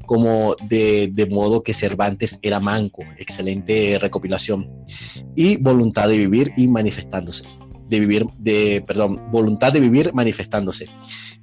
como 0.06 0.54
de 0.68 1.28
modo 1.28 1.64
que 1.64 1.74
Cervantes 1.74 2.38
era 2.42 2.60
manco, 2.60 3.02
excelente 3.18 3.98
recopilación, 4.00 4.70
y 5.34 5.56
voluntad 5.56 6.08
de 6.08 6.18
vivir 6.18 6.52
y 6.56 6.68
manifestándose 6.68 7.42
de 7.88 8.00
vivir, 8.00 8.26
de, 8.38 8.82
perdón, 8.86 9.20
voluntad 9.30 9.72
de 9.72 9.80
vivir 9.80 10.12
manifestándose. 10.12 10.88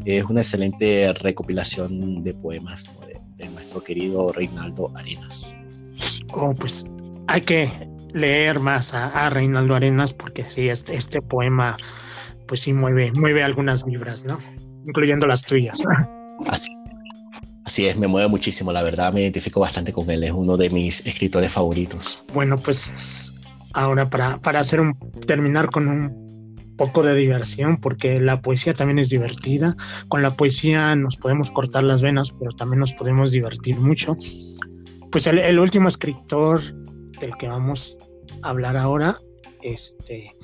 Es 0.06 0.26
una 0.26 0.42
excelente 0.42 1.14
recopilación 1.14 2.24
de 2.24 2.34
poemas 2.34 2.90
de, 3.38 3.50
nuestro 3.50 3.82
querido 3.82 4.32
Reinaldo 4.32 4.92
Arenas. 4.96 5.56
Oh, 6.32 6.54
pues 6.54 6.86
hay 7.28 7.42
que 7.42 7.70
leer 8.14 8.60
más 8.60 8.94
a, 8.94 9.30
Reinaldo 9.30 9.76
Arenas 9.76 10.14
porque 10.14 10.44
sí, 10.44 10.70
este, 10.70 10.96
este 10.96 11.22
poema, 11.22 11.78
pues 12.48 12.62
sí 12.62 12.74
mueve, 12.74 13.12
mueve 13.14 13.44
algunas 13.44 13.84
vibras, 13.84 14.24
¿no? 14.24 14.40
Incluyendo 14.86 15.28
las 15.28 15.44
tuyas. 15.44 15.84
Así, 16.48 16.72
así 17.64 17.86
es, 17.86 17.98
me 17.98 18.08
mueve 18.08 18.28
muchísimo, 18.28 18.74
la 18.74 18.82
verdad, 18.84 19.14
me 19.14 19.22
identifico 19.22 19.60
bastante 19.60 19.94
con 19.94 20.10
él, 20.10 20.24
es 20.24 20.32
uno 20.32 20.58
de 20.58 20.70
mis 20.70 21.06
escritores 21.06 21.52
favoritos. 21.52 22.22
Bueno, 22.34 22.60
pues 22.60 23.34
ahora 23.74 24.10
para, 24.10 24.40
para 24.40 24.60
hacer 24.60 24.80
un, 24.80 24.98
terminar 25.26 25.70
con 25.70 25.88
un 25.88 26.23
poco 26.78 27.04
de 27.04 27.16
diversión, 27.16 27.78
porque 27.78 28.20
la 28.20 28.42
poesía 28.42 28.74
también 28.74 29.00
es 29.00 29.10
divertida. 29.10 29.76
Con 30.08 30.22
la 30.22 30.36
poesía 30.36 30.96
nos 30.96 31.18
podemos 31.18 31.52
cortar 31.52 31.84
las 31.84 32.02
venas, 32.02 32.32
pero 32.32 32.52
también 32.52 32.80
nos 32.80 32.94
podemos 32.94 33.32
divertir 33.32 33.80
mucho. 33.80 34.16
Pues 35.12 35.28
el, 35.28 35.60
último 35.60 35.88
escritor 35.88 36.62
del 37.20 37.36
que 37.38 37.48
vamos 37.48 38.00
a 38.42 38.50
hablar 38.50 38.76
ahora 38.76 39.18
este, 39.62 40.36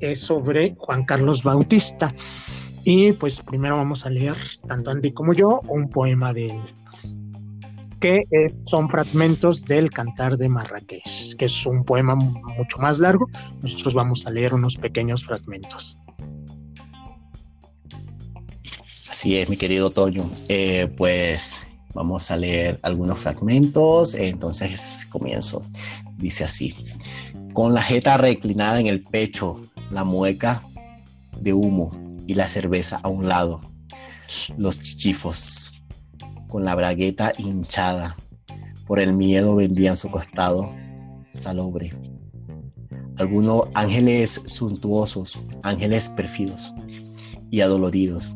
es 0.00 0.20
sobre 0.20 0.74
Juan 0.78 1.04
Carlos 1.04 1.42
Bautista. 1.42 2.14
Y 2.84 3.12
pues 3.12 3.42
primero 3.42 3.76
vamos 3.76 4.06
a 4.06 4.10
leer, 4.10 4.36
tanto 4.66 4.90
Andy 4.90 5.12
como 5.12 5.34
yo, 5.34 5.60
un 5.68 5.90
poema 5.90 6.32
de 6.32 6.46
él 6.46 6.60
que 8.00 8.22
son 8.64 8.88
fragmentos 8.88 9.64
del 9.64 9.90
Cantar 9.90 10.36
de 10.36 10.48
Marrakech, 10.48 11.36
que 11.36 11.44
es 11.44 11.66
un 11.66 11.84
poema 11.84 12.14
mucho 12.14 12.78
más 12.78 12.98
largo. 12.98 13.28
Nosotros 13.60 13.94
vamos 13.94 14.26
a 14.26 14.30
leer 14.30 14.54
unos 14.54 14.76
pequeños 14.76 15.24
fragmentos. 15.24 15.98
Así 19.08 19.36
es, 19.36 19.48
mi 19.48 19.56
querido 19.56 19.90
Toño. 19.90 20.30
Eh, 20.48 20.92
pues 20.96 21.66
vamos 21.94 22.30
a 22.30 22.36
leer 22.36 22.78
algunos 22.82 23.18
fragmentos. 23.18 24.14
Entonces 24.14 25.06
comienzo. 25.10 25.62
Dice 26.16 26.44
así. 26.44 26.74
Con 27.52 27.74
la 27.74 27.82
jeta 27.82 28.16
reclinada 28.16 28.78
en 28.78 28.86
el 28.86 29.02
pecho, 29.02 29.56
la 29.90 30.04
mueca 30.04 30.62
de 31.40 31.52
humo 31.52 31.90
y 32.26 32.34
la 32.34 32.46
cerveza 32.46 33.00
a 33.02 33.08
un 33.08 33.26
lado. 33.26 33.60
Los 34.56 34.80
chichifos 34.82 35.77
con 36.48 36.64
la 36.64 36.74
bragueta 36.74 37.32
hinchada. 37.38 38.16
Por 38.86 38.98
el 38.98 39.12
miedo 39.12 39.54
vendían 39.54 39.96
su 39.96 40.10
costado 40.10 40.74
salobre. 41.28 41.92
Algunos 43.18 43.64
ángeles 43.74 44.42
suntuosos, 44.46 45.38
ángeles 45.62 46.08
perfidos 46.08 46.74
y 47.50 47.60
adoloridos. 47.60 48.34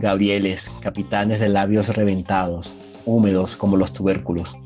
Gabrieles, 0.00 0.72
capitanes 0.80 1.38
de 1.38 1.48
labios 1.48 1.94
reventados, 1.94 2.74
húmedos 3.04 3.56
como 3.56 3.76
los 3.76 3.92
tubérculos, 3.92 4.56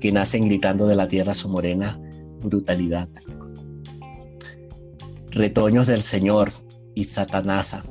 que 0.00 0.12
nacen 0.12 0.46
gritando 0.46 0.86
de 0.86 0.96
la 0.96 1.08
tierra 1.08 1.34
su 1.34 1.48
morena 1.48 1.98
brutalidad. 2.40 3.08
retoños 5.30 5.86
del 5.86 6.02
Señor 6.02 6.52
y 6.94 7.04
Satanasa, 7.04 7.84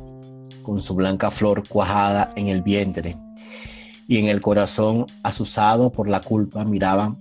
con 0.62 0.80
su 0.82 0.94
blanca 0.94 1.32
flor 1.32 1.68
cuajada 1.68 2.30
en 2.36 2.50
el 2.50 2.62
vientre 2.62 3.18
y 4.12 4.18
en 4.18 4.26
el 4.26 4.42
corazón 4.42 5.06
asusado 5.24 5.90
por 5.94 6.10
la 6.10 6.20
culpa 6.20 6.66
miraban 6.66 7.18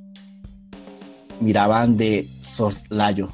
miraban 1.39 1.97
de 1.97 2.29
soslayo 2.41 3.29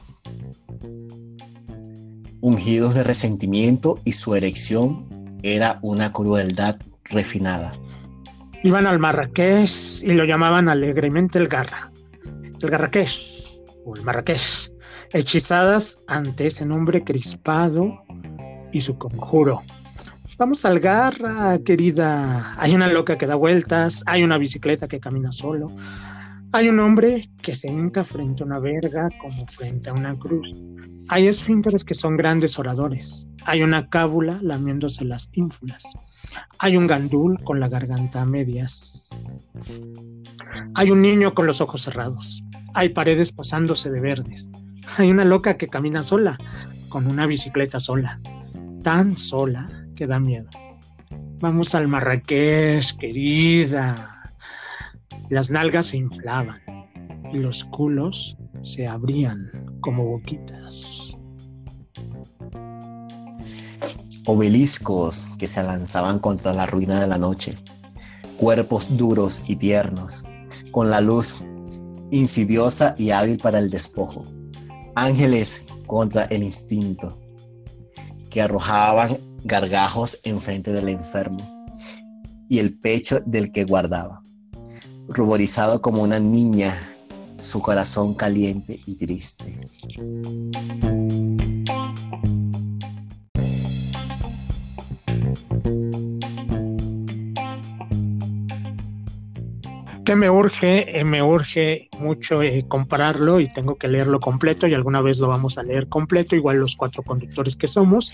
ungidos 2.42 2.95
de 2.95 3.03
resentimiento 3.03 3.99
y 4.05 4.12
su 4.12 4.35
erección 4.35 5.07
era 5.42 5.79
una 5.81 6.12
crueldad 6.12 6.77
refinada. 7.05 7.73
Iban 8.62 8.87
al 8.87 8.99
Marrakech 8.99 10.03
y 10.03 10.12
lo 10.12 10.27
llamaban 10.27 10.69
alegremente 10.69 11.38
el 11.38 11.49
Garra, 11.49 11.90
el 12.61 12.71
Garraqués 12.71 13.59
o 13.87 13.97
el 13.97 14.03
Marrakech, 14.03 14.71
hechizadas 15.14 16.03
ante 16.09 16.49
ese 16.49 16.66
nombre 16.66 17.03
crispado 17.05 18.05
y 18.71 18.83
su 18.83 18.99
conjuro. 18.99 19.62
Vamos 20.38 20.66
al 20.66 20.81
Garra, 20.81 21.59
querida. 21.64 22.53
Hay 22.61 22.75
una 22.75 22.88
loca 22.88 23.16
que 23.16 23.27
da 23.27 23.37
vueltas, 23.37 24.03
hay 24.05 24.22
una 24.22 24.37
bicicleta 24.37 24.87
que 24.87 25.01
camina 25.01 25.33
solo, 25.33 25.75
hay 26.53 26.68
un 26.68 26.79
hombre 26.79 27.31
que 27.40 27.55
se 27.55 27.68
hinca 27.68 28.05
frente 28.05 28.42
a 28.42 28.46
una 28.46 28.59
verga 28.59 29.09
como 29.18 29.46
frente 29.46 29.88
a 29.88 29.94
una 29.94 30.14
cruz. 30.18 30.46
Hay 31.09 31.27
esfínteres 31.27 31.85
que 31.85 31.94
son 31.94 32.18
grandes 32.18 32.59
oradores. 32.59 33.27
Hay 33.46 33.62
una 33.62 33.88
cábula 33.88 34.38
lamiéndose 34.42 35.07
las 35.07 35.31
ínfulas. 35.33 35.83
Hay 36.59 36.77
un 36.77 36.87
gandul 36.87 37.42
con 37.44 37.59
la 37.59 37.68
garganta 37.68 38.20
a 38.20 38.27
medias. 38.27 39.25
Hay 40.75 40.90
un 40.90 41.01
niño 41.01 41.33
con 41.35 41.46
los 41.46 41.62
ojos 41.62 41.81
cerrados. 41.81 42.42
Hay 42.75 42.90
paredes 42.90 43.33
pasándose 43.33 43.90
de 43.90 44.03
verdes. 44.03 44.51
Hay 44.99 45.11
una 45.11 45.25
loca 45.25 45.57
que 45.57 45.68
camina 45.68 46.03
sola, 46.03 46.38
con 46.90 47.07
una 47.07 47.27
bicicleta 47.27 47.81
sola. 47.81 48.20
Tan 48.83 49.16
sola 49.16 49.86
que 49.97 50.07
da 50.07 50.21
miedo. 50.21 50.49
Vamos 51.41 51.75
al 51.75 51.89
Marrakech, 51.89 52.97
querida. 52.99 54.23
Las 55.29 55.51
nalgas 55.51 55.87
se 55.87 55.97
inflaban 55.97 56.61
y 57.33 57.39
los 57.39 57.65
culos 57.65 58.37
se 58.63 58.87
abrían 58.87 59.51
como 59.81 60.07
boquitas. 60.07 61.19
Obeliscos 64.27 65.29
que 65.39 65.47
se 65.47 65.63
lanzaban 65.63 66.19
contra 66.19 66.53
la 66.53 66.67
ruina 66.67 67.01
de 67.01 67.07
la 67.07 67.19
noche, 67.19 67.57
cuerpos 68.39 68.97
duros 68.97 69.45
y 69.47 69.57
tiernos, 69.57 70.25
con 70.73 70.91
la 70.91 71.01
luz 71.01 71.45
insidiosa 72.11 72.95
y 72.99 73.11
hábil 73.11 73.39
para 73.39 73.59
el 73.59 73.71
despojo, 73.71 74.25
ángeles 74.95 75.67
contra 75.87 76.25
el 76.25 76.43
instinto, 76.43 77.19
que 78.31 78.43
arrojaban 78.43 79.19
gargajos 79.47 80.21
enfrente 80.25 80.73
del 80.73 80.89
enfermo 80.89 81.67
y 82.49 82.59
el 82.59 82.79
pecho 82.79 83.21
del 83.25 83.53
que 83.53 83.65
guardaba 83.65 84.23
ruborizado 85.09 85.81
como 85.81 86.03
una 86.03 86.19
niña, 86.19 86.75
su 87.39 87.61
corazón 87.61 88.15
caliente 88.15 88.81
y 88.87 88.97
triste. 88.97 89.55
que 100.05 100.15
me 100.15 100.31
urge, 100.31 101.01
eh, 101.01 101.03
me 101.03 101.21
urge 101.21 101.89
mucho 101.99 102.41
eh, 102.41 102.65
compararlo 102.69 103.41
y 103.41 103.53
tengo 103.53 103.75
que 103.75 103.89
leerlo 103.89 104.21
completo 104.21 104.69
y 104.69 104.75
alguna 104.75 105.01
vez 105.01 105.19
lo 105.19 105.27
vamos 105.27 105.59
a 105.59 105.65
leer 105.65 105.89
completo, 105.89 106.37
igual 106.37 106.59
los 106.59 106.77
cuatro 106.77 107.03
conductores 107.03 107.57
que 107.57 107.67
somos. 107.67 108.13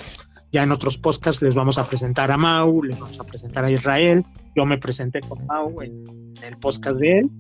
Ya 0.53 0.63
en 0.63 0.71
otros 0.71 0.99
podcasts 0.99 1.41
les 1.41 1.55
vamos 1.55 1.79
a 1.79 1.87
presentar 1.87 2.31
a 2.31 2.37
Mau, 2.37 2.83
les 2.83 2.99
vamos 2.99 3.19
a 3.19 3.25
presentar 3.25 3.65
a 3.65 3.71
Israel. 3.71 4.23
Yo 4.55 4.67
me 4.67 4.77
presenté 4.77 5.21
con 5.21 5.47
Mau 5.47 5.81
en 5.81 6.05
el 6.43 6.59
podcast 6.59 7.01
de 7.01 7.21
él. 7.21 7.31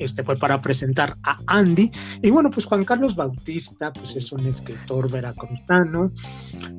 Este 0.00 0.24
fue 0.24 0.36
para 0.36 0.60
presentar 0.60 1.16
a 1.22 1.38
Andy. 1.46 1.90
Y 2.22 2.30
bueno, 2.30 2.50
pues 2.50 2.66
Juan 2.66 2.84
Carlos 2.84 3.14
Bautista, 3.14 3.92
pues 3.92 4.16
es 4.16 4.32
un 4.32 4.46
escritor 4.46 5.10
veracruzano 5.10 6.10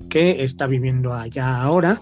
que 0.10 0.44
está 0.44 0.68
viviendo 0.68 1.14
allá 1.14 1.62
ahora. 1.62 2.00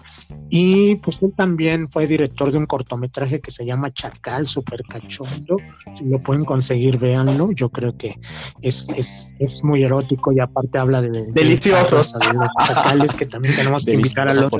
Y 0.48 0.96
pues 0.96 1.22
él 1.22 1.32
también 1.36 1.88
fue 1.88 2.06
director 2.06 2.50
de 2.50 2.58
un 2.58 2.66
cortometraje 2.66 3.40
que 3.40 3.50
se 3.50 3.64
llama 3.64 3.92
Chacal, 3.92 4.46
super 4.46 4.82
cachondo. 4.82 5.56
Si 5.94 6.04
lo 6.04 6.18
pueden 6.18 6.44
conseguir, 6.44 6.98
véanlo. 6.98 7.50
Yo 7.52 7.68
creo 7.70 7.96
que 7.96 8.16
es, 8.62 8.88
es, 8.96 9.34
es 9.38 9.62
muy 9.62 9.82
erótico 9.82 10.32
y 10.32 10.40
aparte 10.40 10.78
habla 10.78 11.02
de, 11.02 11.26
deliciosos 11.32 12.12
de, 12.18 12.32
los 12.32 12.48
chacales 12.66 13.14
que 13.14 13.26
también 13.26 13.54
tenemos 13.54 13.84
que 13.84 13.94
invitar 13.94 14.30
a 14.30 14.34
los 14.34 14.50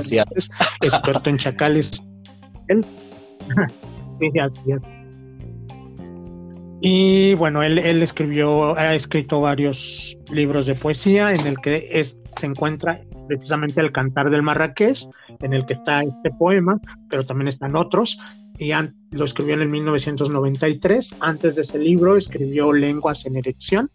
experto 0.80 1.30
en 1.30 1.36
chacales. 1.36 2.02
Él 2.68 2.84
Sí, 4.12 4.30
así 4.38 4.72
es. 4.72 4.82
Y 6.82 7.34
bueno, 7.34 7.62
él, 7.62 7.78
escribió, 8.02 8.76
ha 8.78 8.94
escrito 8.94 9.40
varios 9.40 10.16
libros 10.30 10.66
de 10.66 10.74
poesía 10.74 11.32
en 11.32 11.46
el 11.46 11.58
que 11.58 12.02
se 12.36 12.46
encuentra 12.46 13.00
precisamente 13.28 13.80
el 13.80 13.92
Cantar 13.92 14.30
del 14.30 14.42
Marrakech, 14.42 15.06
en 15.40 15.52
el 15.52 15.66
que 15.66 15.74
está 15.74 16.02
este 16.02 16.30
poema, 16.38 16.80
pero 17.08 17.22
también 17.22 17.48
están 17.48 17.76
otros. 17.76 18.18
Y 18.58 18.72
lo 19.12 19.24
escribió 19.24 19.54
en 19.54 19.62
el 19.62 19.68
1993. 19.68 21.16
Antes 21.20 21.54
de 21.54 21.62
ese 21.62 21.78
libro 21.78 22.16
escribió 22.16 22.72
Lenguas 22.72 23.26
en 23.26 23.36
Erección. 23.36 23.90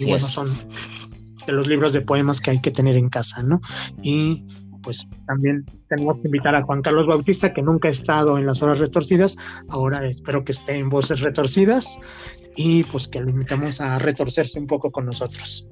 y 0.00 0.04
bueno, 0.04 0.20
son 0.20 0.50
de 1.46 1.52
los 1.52 1.66
libros 1.66 1.92
de 1.92 2.00
poemas 2.00 2.40
que 2.40 2.50
hay 2.50 2.60
que 2.60 2.70
tener 2.70 2.96
en 2.96 3.08
casa, 3.08 3.42
¿no? 3.42 3.60
Y 4.02 4.44
pues 4.84 5.06
también 5.26 5.64
tenemos 5.88 6.18
que 6.18 6.28
invitar 6.28 6.54
a 6.54 6.62
Juan 6.62 6.82
Carlos 6.82 7.06
Bautista, 7.06 7.52
que 7.52 7.62
nunca 7.62 7.88
ha 7.88 7.90
estado 7.90 8.38
en 8.38 8.46
las 8.46 8.62
horas 8.62 8.78
retorcidas, 8.78 9.36
ahora 9.68 10.06
espero 10.06 10.44
que 10.44 10.52
esté 10.52 10.76
en 10.76 10.88
voces 10.88 11.20
retorcidas 11.20 12.00
y 12.56 12.84
pues 12.84 13.08
que 13.08 13.20
lo 13.20 13.30
invitamos 13.30 13.80
a 13.80 13.98
retorcerse 13.98 14.58
un 14.58 14.66
poco 14.66 14.90
con 14.90 15.06
nosotros. 15.06 15.66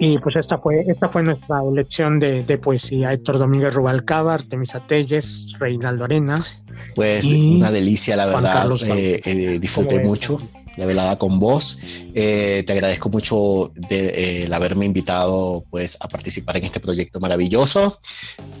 Y 0.00 0.18
pues 0.18 0.36
esta 0.36 0.58
fue, 0.58 0.80
esta 0.80 1.08
fue 1.08 1.22
nuestra 1.22 1.60
elección 1.62 2.18
de, 2.18 2.58
poesía, 2.58 3.12
Héctor 3.12 3.38
Domínguez 3.38 3.74
Rubalcaba, 3.74 4.34
Artemisa 4.34 4.84
Telles, 4.86 5.54
Reinaldo 5.58 6.04
Arenas. 6.04 6.64
Pues 6.94 7.24
una 7.24 7.70
delicia, 7.70 8.16
la 8.16 8.26
verdad, 8.26 8.68
eh, 8.86 9.20
eh, 9.24 9.58
disfruté 9.60 10.02
mucho 10.04 10.38
de 10.76 10.86
velada 10.86 11.16
con 11.16 11.38
vos. 11.38 11.78
Eh, 12.14 12.62
te 12.66 12.72
agradezco 12.72 13.08
mucho 13.08 13.72
de, 13.74 14.06
eh, 14.06 14.42
el 14.44 14.52
haberme 14.52 14.86
invitado 14.86 15.64
pues, 15.70 15.96
a 16.00 16.08
participar 16.08 16.56
en 16.56 16.64
este 16.64 16.80
proyecto 16.80 17.20
maravilloso. 17.20 18.00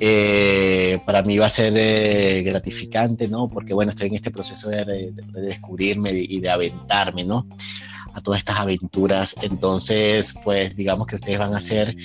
Eh, 0.00 1.00
para 1.06 1.22
mí 1.22 1.38
va 1.38 1.46
a 1.46 1.50
ser 1.50 2.44
gratificante, 2.44 3.28
¿no? 3.28 3.48
Porque 3.48 3.74
bueno, 3.74 3.90
estoy 3.90 4.08
en 4.08 4.14
este 4.14 4.30
proceso 4.30 4.70
de, 4.70 4.84
de, 4.84 5.40
descubrirme 5.42 6.10
y 6.12 6.40
de 6.40 6.50
aventarme, 6.50 7.24
¿no? 7.24 7.46
A 8.12 8.20
todas 8.20 8.38
estas 8.38 8.58
aventuras. 8.58 9.34
Entonces, 9.42 10.34
pues 10.44 10.76
digamos 10.76 11.06
que 11.06 11.16
ustedes 11.16 11.38
van 11.38 11.54
a 11.54 11.60
ser 11.60 11.96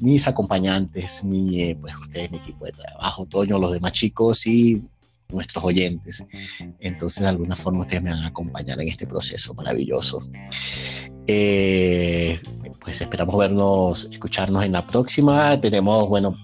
mis 0.00 0.28
acompañantes, 0.28 1.24
mi, 1.24 1.74
pues 1.74 1.94
ustedes, 1.96 2.30
mi 2.30 2.38
equipo 2.38 2.66
de 2.66 2.72
trabajo, 2.72 3.26
Toño, 3.26 3.58
los 3.58 3.72
demás 3.72 3.92
chicos 3.92 4.46
y 4.46 4.82
nuestros 5.28 5.64
oyentes. 5.64 6.26
Entonces, 6.80 7.22
de 7.22 7.28
alguna 7.28 7.56
forma, 7.56 7.80
ustedes 7.80 8.02
me 8.02 8.10
van 8.10 8.20
a 8.20 8.28
acompañar 8.28 8.80
en 8.80 8.88
este 8.88 9.06
proceso 9.06 9.54
maravilloso. 9.54 10.20
Eh, 11.26 12.40
pues 12.80 13.00
esperamos 13.00 13.36
vernos, 13.36 14.08
escucharnos 14.12 14.64
en 14.64 14.72
la 14.72 14.86
próxima. 14.86 15.60
Tenemos, 15.60 16.08
bueno, 16.08 16.36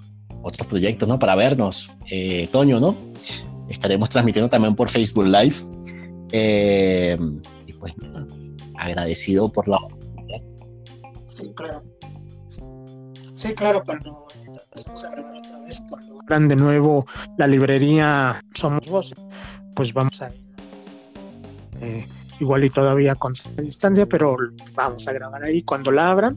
otros 0.43 0.67
proyectos, 0.67 1.09
¿no? 1.09 1.19
Para 1.19 1.37
vernos. 1.37 1.93
Eh, 2.11 2.49
Toño, 2.53 2.81
¿no? 2.81 2.97
Estaremos 3.69 4.11
transmitiendo 4.11 4.49
también 4.49 4.75
por 4.75 4.89
Facebook 4.89 5.27
Live. 5.27 5.57
Eh, 6.33 7.17
y 7.67 7.73
pues, 7.75 7.95
agradecido 8.75 9.51
por 9.51 9.69
la 9.69 9.79
Sí, 11.33 11.51
claro. 11.55 11.83
Sí, 13.35 13.55
claro, 13.55 13.83
cuando 15.89 16.21
abran 16.21 16.49
de 16.49 16.57
nuevo 16.57 17.07
la 17.39 17.47
librería 17.47 18.43
Somos 18.55 18.87
Voces, 18.89 19.19
pues 19.75 19.93
vamos 19.93 20.21
a 20.23 20.29
eh, 21.81 22.07
igual 22.41 22.65
y 22.65 22.71
todavía 22.71 23.15
con 23.15 23.35
distancia, 23.59 24.07
pero 24.07 24.37
vamos 24.75 25.07
a 25.07 25.13
grabar 25.13 25.45
ahí 25.45 25.63
cuando 25.63 25.91
la 25.91 26.11
abran, 26.11 26.35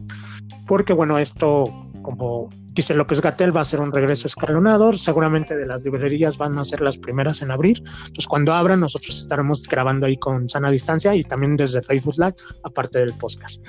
porque 0.66 0.92
bueno, 0.92 1.18
esto, 1.18 1.72
como 2.02 2.48
dice 2.72 2.94
López 2.94 3.20
Gatel, 3.20 3.56
va 3.56 3.62
a 3.62 3.64
ser 3.64 3.80
un 3.80 3.92
regreso 3.92 4.26
escalonado, 4.26 4.92
seguramente 4.92 5.56
de 5.56 5.66
las 5.66 5.84
librerías 5.84 6.36
van 6.36 6.58
a 6.58 6.64
ser 6.64 6.80
las 6.80 6.98
primeras 6.98 7.42
en 7.42 7.50
abrir, 7.50 7.78
entonces 7.78 8.26
cuando 8.26 8.52
abran 8.52 8.80
nosotros 8.80 9.18
estaremos 9.18 9.66
grabando 9.66 10.06
ahí 10.06 10.16
con 10.16 10.48
sana 10.48 10.70
distancia 10.70 11.14
y 11.14 11.22
también 11.22 11.56
desde 11.56 11.82
Facebook 11.82 12.14
Live, 12.18 12.36
aparte 12.64 12.98
del 12.98 13.14
podcast. 13.14 13.64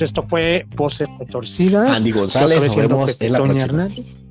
Pues 0.00 0.08
esto 0.08 0.26
fue 0.26 0.66
Voces 0.76 1.08
Retorcidas. 1.18 1.98
Andy 1.98 2.12
González, 2.12 2.58
nos 2.62 2.74
vemos 2.74 3.20
en 3.20 3.32
la 3.32 3.38
próxima. 3.38 3.64
Hernández. 3.64 4.22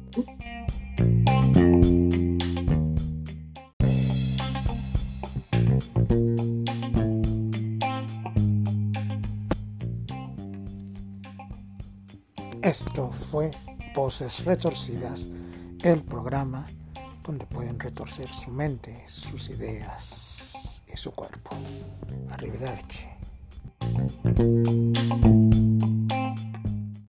Esto 12.63 13.11
fue 13.11 13.51
Voces 13.93 14.43
Retorcidas, 14.45 15.27
el 15.83 16.01
programa 16.01 16.65
donde 17.23 17.45
pueden 17.45 17.79
retorcer 17.79 18.33
su 18.33 18.49
mente, 18.49 19.03
sus 19.07 19.51
ideas 19.51 20.81
y 20.91 20.97
su 20.97 21.11
cuerpo. 21.11 21.51
Arrivederci. 22.31 23.18
Thank 23.95 24.39
you. 24.39 25.98